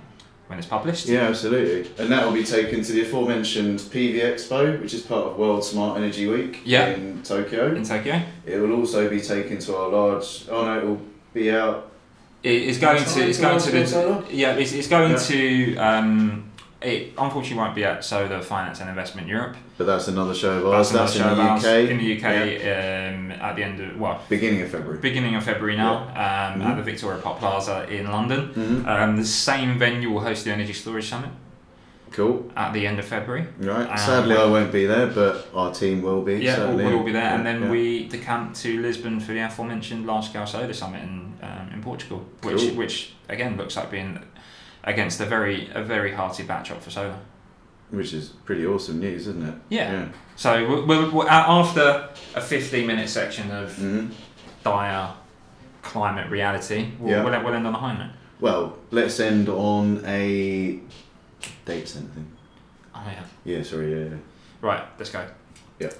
[0.46, 1.06] when it's published.
[1.06, 1.90] Yeah, absolutely.
[1.98, 5.64] And that will be taken to the aforementioned PV Expo, which is part of World
[5.64, 6.88] Smart Energy Week Yeah.
[6.88, 7.74] in Tokyo.
[7.74, 10.44] In Tokyo, It will also be taken to our large.
[10.50, 11.00] Oh no, it will
[11.32, 11.90] be out.
[12.42, 15.16] it's going to it's going to the yeah it's, it's going Yeah.
[15.16, 16.44] to um,
[16.84, 19.56] it unfortunately won't be at Solar Finance and Investment Europe.
[19.78, 20.90] But that's another show of ours.
[20.92, 21.90] That's, show in the UK.
[21.90, 22.24] In the UK,
[22.62, 24.98] um, at the end of well, Beginning of February.
[24.98, 26.76] beginning of February now, um, at Mhm.
[26.76, 28.40] the Victoria Park Plaza in London.
[28.54, 31.30] hmm Um, the same venue will host the Energy Storage Summit
[32.12, 32.50] Cool.
[32.56, 33.46] at the end of February.
[33.58, 33.88] Right.
[33.90, 36.34] Um, Sadly, I won't be there, but our team will be.
[36.34, 36.84] Yeah, we'll, certainly.
[36.84, 37.70] we'll be there, and then yeah.
[37.70, 42.24] we decamp to Lisbon for the aforementioned large scale solar summit in um, in Portugal,
[42.42, 42.70] which Cool.
[42.76, 44.18] which again looks like being
[44.84, 47.18] against a very a very hearty backdrop for solar.
[47.90, 49.54] Which is pretty awesome news, isn't it?
[49.68, 49.92] Yeah.
[49.92, 50.08] yeah.
[50.36, 54.08] So we'll, we'll, after a 15 minute section of hmm
[54.64, 55.12] dire
[55.82, 57.22] climate reality, we'll, Yeah.
[57.24, 58.12] we'll, we'll end on a high note.
[58.40, 60.80] Well, let's end on a
[61.66, 62.30] data center thing.
[62.94, 63.22] Oh yeah.
[63.44, 64.16] Yeah, sorry, yeah, yeah.
[64.62, 65.26] Right, let's go.
[65.78, 65.90] Yeah.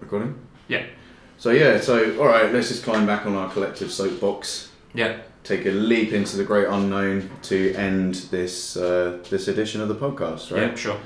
[0.00, 0.38] Recording?
[0.68, 0.84] Yeah.
[1.38, 4.70] So yeah, so all right, let's just climb back on our collective soapbox.
[4.94, 5.18] Yeah.
[5.44, 9.94] Take a leap into the great unknown to end this uh, this edition of the
[9.94, 10.70] podcast, right?
[10.70, 10.74] Yeah.
[10.74, 10.98] Sure.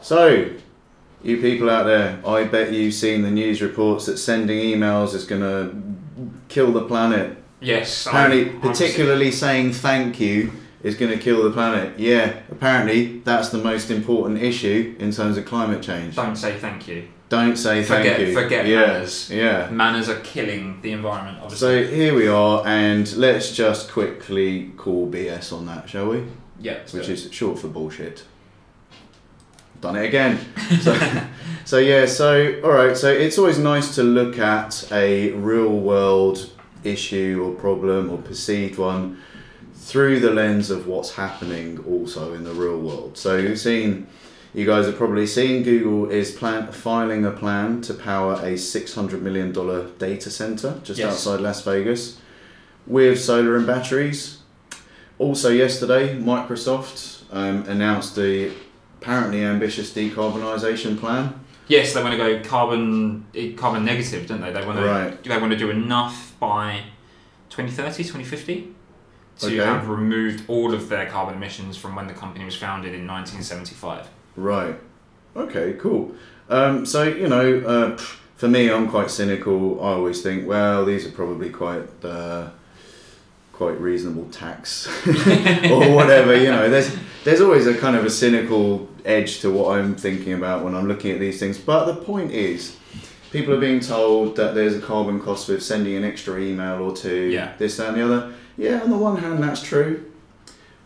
[0.00, 0.50] So,
[1.22, 5.24] you people out there, I bet you've seen the news reports that sending emails is
[5.24, 7.38] going to kill the planet.
[7.60, 8.06] Yes.
[8.06, 10.50] Apparently, I'm- I'm- particularly saying thank you
[10.82, 11.96] is going to kill the planet.
[11.98, 16.16] Yeah, apparently that's the most important issue in terms of climate change.
[16.16, 17.04] Don't say thank you.
[17.32, 18.34] Don't say thank Forget- you.
[18.34, 19.30] forget yeah, manners.
[19.30, 19.70] Yeah.
[19.70, 21.38] Manners are killing the environment.
[21.42, 21.86] Obviously.
[21.86, 26.24] So here we are, and let's just quickly call BS on that, shall we?
[26.60, 26.80] yeah.
[26.90, 28.24] Which is short for bullshit.
[29.80, 30.40] Done it again.
[30.82, 30.94] So,
[31.64, 36.50] so yeah, so alright, so it's always nice to look at a real world
[36.84, 39.18] issue or problem or perceived one
[39.74, 43.16] through the lens of what's happening also in the real world.
[43.16, 44.06] So you've seen
[44.54, 49.20] you guys have probably seen Google is plan- filing a plan to power a $600
[49.20, 49.52] million
[49.98, 51.12] data center just Yes.
[51.12, 52.18] outside Las Vegas
[52.86, 54.38] with solar and batteries.
[55.18, 58.52] Also, yesterday, Microsoft um, announced the
[59.00, 61.38] apparently ambitious decarbonisation plan.
[61.68, 64.50] Yes, they want to go carbon eh, carbon negative, don't they?
[64.52, 65.22] They want to Right.
[65.24, 66.80] they want to do enough by
[67.50, 68.74] 2030, 2050
[69.38, 69.56] to Okay.
[69.56, 74.08] have removed all of their carbon emissions from when the company was founded in 1975.
[74.36, 74.76] Right.
[75.36, 76.14] Okay, cool.
[76.48, 77.96] Um, so, you know, uh,
[78.36, 79.82] for me, I'm quite cynical.
[79.82, 81.88] I always think, well, these are probably quite.
[82.04, 82.50] Uh,
[83.52, 88.88] quite reasonable tax or whatever you know there's there's always a kind of a cynical
[89.04, 92.32] edge to what I'm thinking about when I'm looking at these things but the point
[92.32, 92.76] is
[93.30, 96.96] people are being told that there's a carbon cost with sending an extra email or
[96.96, 97.52] two Yeah.
[97.58, 100.10] this that and the other yeah on the one hand that's true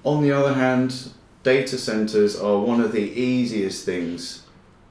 [0.05, 1.11] on the other hand
[1.47, 4.43] data centers are one of the easiest things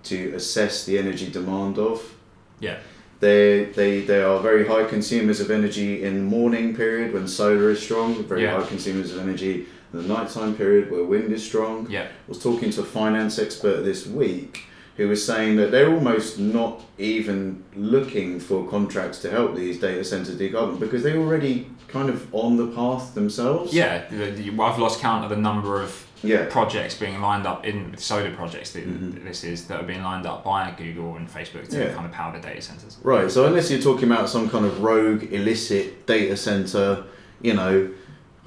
[0.03, 2.15] to assess the energy demand of
[2.61, 2.77] Yeah.
[3.19, 7.69] they, they, they are very high consumers of energy in the morning period when solar
[7.71, 8.57] is strong, very Yeah.
[8.61, 11.87] high consumers of energy in the nighttime period where wind is strong.
[11.89, 12.03] Yeah.
[12.03, 14.63] I was talking to a finance expert this week
[14.95, 20.05] who was saying that they're almost not even looking for contracts to help these data
[20.05, 23.73] centers decarbon because they're already kind of on the path themselves.
[23.73, 26.45] Yeah, I've lost count of the number of Yeah.
[26.49, 29.23] projects being lined up in solar projects that Mhm.
[29.25, 31.93] this is that are being lined up by Google and Facebook to Yeah.
[31.93, 32.97] kind of power the data centers.
[33.03, 37.03] Right, so unless you're talking about some kind of rogue, illicit data center,
[37.41, 37.89] you know,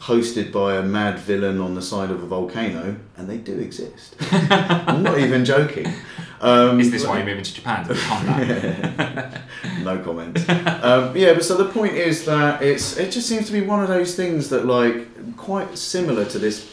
[0.01, 4.15] hosted by a mad villain on the side of a volcano, and they do exist.
[4.33, 5.93] I'm not even joking.
[6.41, 9.43] Um, Is this why you're moving to Japan to that?
[9.83, 10.39] no comment.
[10.49, 13.83] um, yeah, but so the point is that it's it just seems to be one
[13.83, 16.65] of those things that like quite similar to this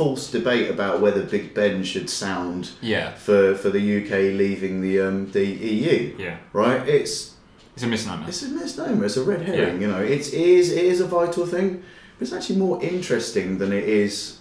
[0.00, 4.98] false debate about whether Big Ben should sound yeah, for, for the UK leaving the
[5.06, 6.14] um, the EU.
[6.18, 6.80] yeah, Right?
[6.88, 7.34] It's
[7.74, 8.26] it's a misnomer.
[8.28, 9.04] it's a misnomer.
[9.04, 9.82] It's a red herring.
[9.82, 11.82] You know, it is it is a vital thing,
[12.18, 14.38] but it's actually more interesting than it is.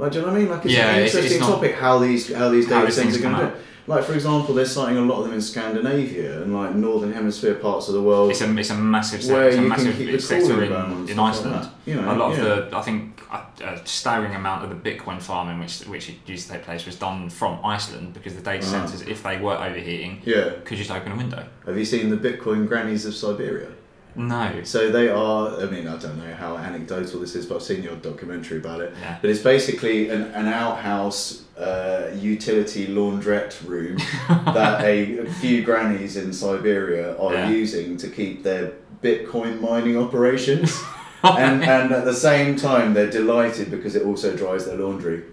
[0.00, 0.50] Like, do you know what I mean?
[0.54, 2.96] Like, it's Yeah, an it's- it's interesting not- topic how these how these How these
[2.96, 3.52] things are going to do.
[3.86, 7.54] Like, for example, they're citing a lot of them in Scandinavia and like northern hemisphere
[7.54, 8.30] parts of the world.
[8.32, 9.46] It's a it's a massive Where sector.
[9.48, 11.68] It's a you can massive keep the sector in, in stuff like Iceland.
[11.86, 12.44] you know, a lot yeah.
[12.44, 16.16] of the I think a, a staggering amount of the Bitcoin farming which which it
[16.26, 18.70] used to take place was done from Iceland because the data Ah.
[18.70, 20.50] centers, if they were overheating, yeah.
[20.64, 21.44] could just open a window.
[21.66, 23.68] Have you seen the Bitcoin grannies of Siberia?
[24.16, 24.62] No.
[24.64, 25.60] So they are.
[25.60, 28.80] I mean, I don't know how anecdotal this is, but I've seen your documentary about
[28.80, 28.92] it.
[29.00, 29.18] Yeah.
[29.20, 36.32] But it's basically an, an outhouse uh, utility laundrette room that a few grannies in
[36.32, 37.50] Siberia are Yeah.
[37.50, 40.76] using to keep their Bitcoin mining operations.
[41.24, 45.24] and, and at the same time, they're delighted because it also dries their laundry.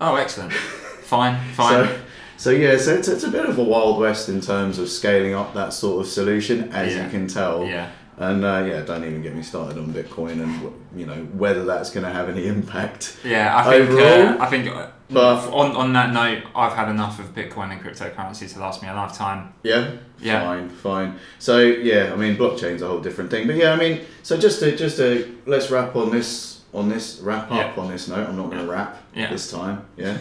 [0.00, 0.52] Oh, excellent.
[0.52, 1.86] Fine, fine.
[1.86, 1.98] So,
[2.36, 5.34] so yeah, so it's, it's a bit of a wild west in terms of scaling
[5.34, 7.04] up that sort of solution, as Yeah.
[7.04, 7.64] you can tell.
[7.66, 7.90] yeah.
[8.18, 11.90] And uh, yeah, don't even get me started on Bitcoin and you know whether that's
[11.90, 13.16] going to have any impact.
[13.24, 13.90] Yeah, I think.
[13.98, 14.68] Uh, I think.
[15.12, 18.88] But- on on that note, I've had enough of Bitcoin and cryptocurrency to last me
[18.88, 19.52] a lifetime.
[19.62, 19.90] Yeah.
[20.20, 20.44] Yeah.
[20.44, 21.14] Fine, fine.
[21.38, 23.46] So yeah, I mean, blockchain's a whole different thing.
[23.46, 27.18] But yeah, I mean, so just to just to let's wrap on this on this
[27.20, 27.82] wrap up Yeah.
[27.82, 28.28] on this note.
[28.28, 29.30] I'm not going to wrap Yeah.
[29.30, 29.84] this time.
[29.96, 30.18] Yeah.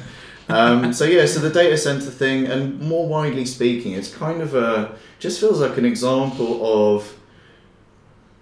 [0.49, 4.53] Um, so yeah, so the data center thing, and more widely speaking, it's kind of
[4.55, 6.59] a just feels like an example
[6.95, 7.13] of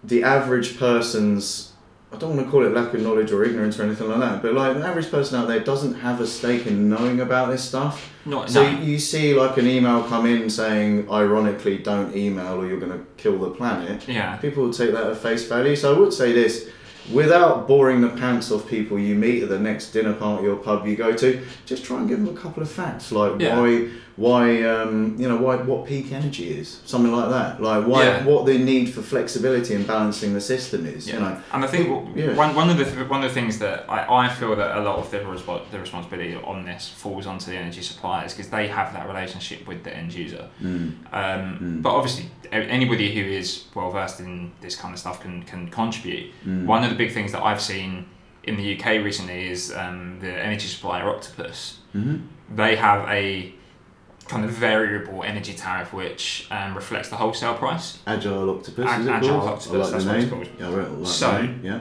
[0.04, 1.69] the average person's.
[2.12, 4.42] I don't want to call it lack of knowledge or ignorance or anything like that,
[4.42, 7.64] but like the average person out there doesn't have a stake in knowing about this
[7.64, 8.12] stuff.
[8.26, 8.80] Not So no.
[8.82, 13.06] you see like an email come in saying, ironically, don't email or you're going to
[13.18, 14.08] kill the planet.
[14.08, 14.38] Yeah.
[14.38, 15.76] People will take that at face value.
[15.76, 16.68] So I would say this,
[17.14, 20.88] without boring the pants off people you meet at the next dinner party or pub
[20.88, 23.60] you go to, just try and give them a couple of facts, like Yeah.
[23.60, 23.88] why
[24.26, 24.44] why
[24.74, 27.62] um, you know why what peak energy is, something like that.
[27.70, 28.26] Like why Yeah.
[28.26, 31.08] what the need for flexibility and balancing the system is.
[31.08, 32.34] You know, And I think Yeah.
[32.44, 34.82] one, one of the th- one of the things that I, I feel that a
[34.82, 38.68] lot of the, respo- the responsibility on this falls onto the energy suppliers because they
[38.68, 40.46] have that relationship with the end user.
[40.62, 40.92] Mm.
[41.22, 45.62] Um, But obviously, anybody who is well versed in this kind of stuff can can
[45.70, 46.28] contribute.
[46.46, 46.66] Mm.
[46.66, 48.06] One of the big things that I've seen
[48.44, 51.80] in the UK recently is um, the energy supplier Octopus.
[51.96, 52.16] Mhm.
[52.62, 53.54] They have a
[54.30, 57.98] kind of variable energy tariff which um, reflects the wholesale price.
[58.08, 58.86] Agile Octopus.
[58.86, 59.50] Ag- is it Agile called?
[59.50, 60.48] Octopus, like that's the what it's called.
[60.60, 61.56] Yeah, like So-.
[61.64, 61.80] Yeah.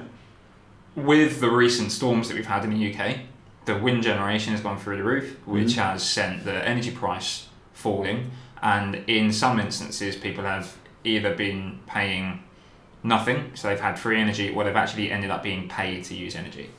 [0.97, 3.19] with the recent storms that we've had in the UK,
[3.67, 5.83] the wind generation has gone through the roof, which Mhm.
[5.93, 8.31] has sent the energy price falling.
[8.63, 10.75] And in some instances, people have
[11.05, 12.43] either been paying
[13.05, 16.35] nothing, so they've had free energy, or they've actually ended up being paid to use
[16.35, 16.71] energy.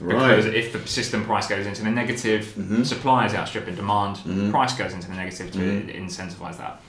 [0.00, 0.54] Because Right.
[0.54, 2.84] if the system price goes into the negative, Mhm.
[2.84, 4.50] supply is outstripping demand, Mhm.
[4.50, 5.94] price goes into the negative to Mhm.
[6.06, 6.80] incentivize that.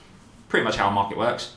[0.50, 1.52] Pretty much how a market works.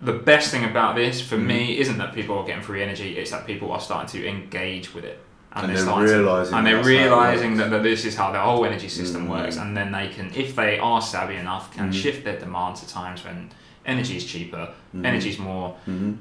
[0.00, 1.44] The best thing about this for Mhm.
[1.46, 4.94] me isn't that people are getting free energy, it's that people are starting to engage
[4.94, 5.20] with it.
[5.52, 8.16] And they're they're starting to- and they're that's how it realizing that, that this is
[8.16, 9.30] how the whole energy system Mhm.
[9.30, 11.92] works, and then they can, if they are savvy enough, can Mhm.
[11.94, 13.50] shift their demand to times when
[13.84, 14.68] energy is cheaper,
[15.04, 15.74] energy is more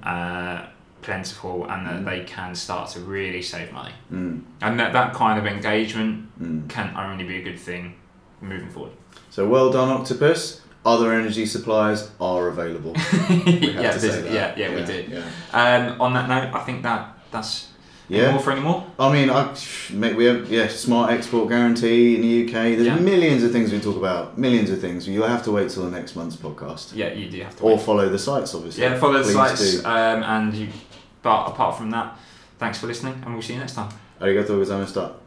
[0.04, 0.62] uh,
[1.02, 2.06] plentiful, and that Mhm.
[2.06, 3.94] they can start to really save money.
[4.14, 4.42] Mm.
[4.62, 6.68] And that, that kind of engagement Mm.
[6.70, 7.96] can only be a good thing
[8.42, 8.92] moving forward.
[9.30, 10.62] So well done, Octopus.
[10.86, 12.94] Other energy suppliers are available.
[13.30, 14.32] Yeah, to this- say that.
[14.34, 15.06] yeah, yeah, we do.
[15.12, 15.22] Yeah.
[15.54, 17.68] Um, on that note, I think that that's
[18.08, 18.32] Yeah.
[18.32, 18.86] more for any more.
[18.98, 19.50] I mean, I,
[19.94, 22.76] mate, we have yeah, smart export guarantee in the UK.
[22.76, 22.96] There's Yeah.
[22.96, 24.38] millions of things we talk about.
[24.38, 25.08] Millions of things.
[25.08, 27.64] You'll have to wait till the next month's podcast, Yeah, you do have to.
[27.64, 27.82] or wait.
[27.86, 28.84] follow the sites, obviously.
[28.84, 30.68] yeah, follow the sites, um, and you.
[31.22, 32.18] But apart from that,
[32.58, 33.90] thanks for listening, and we'll see you next time.
[34.20, 35.19] Gozaimashita.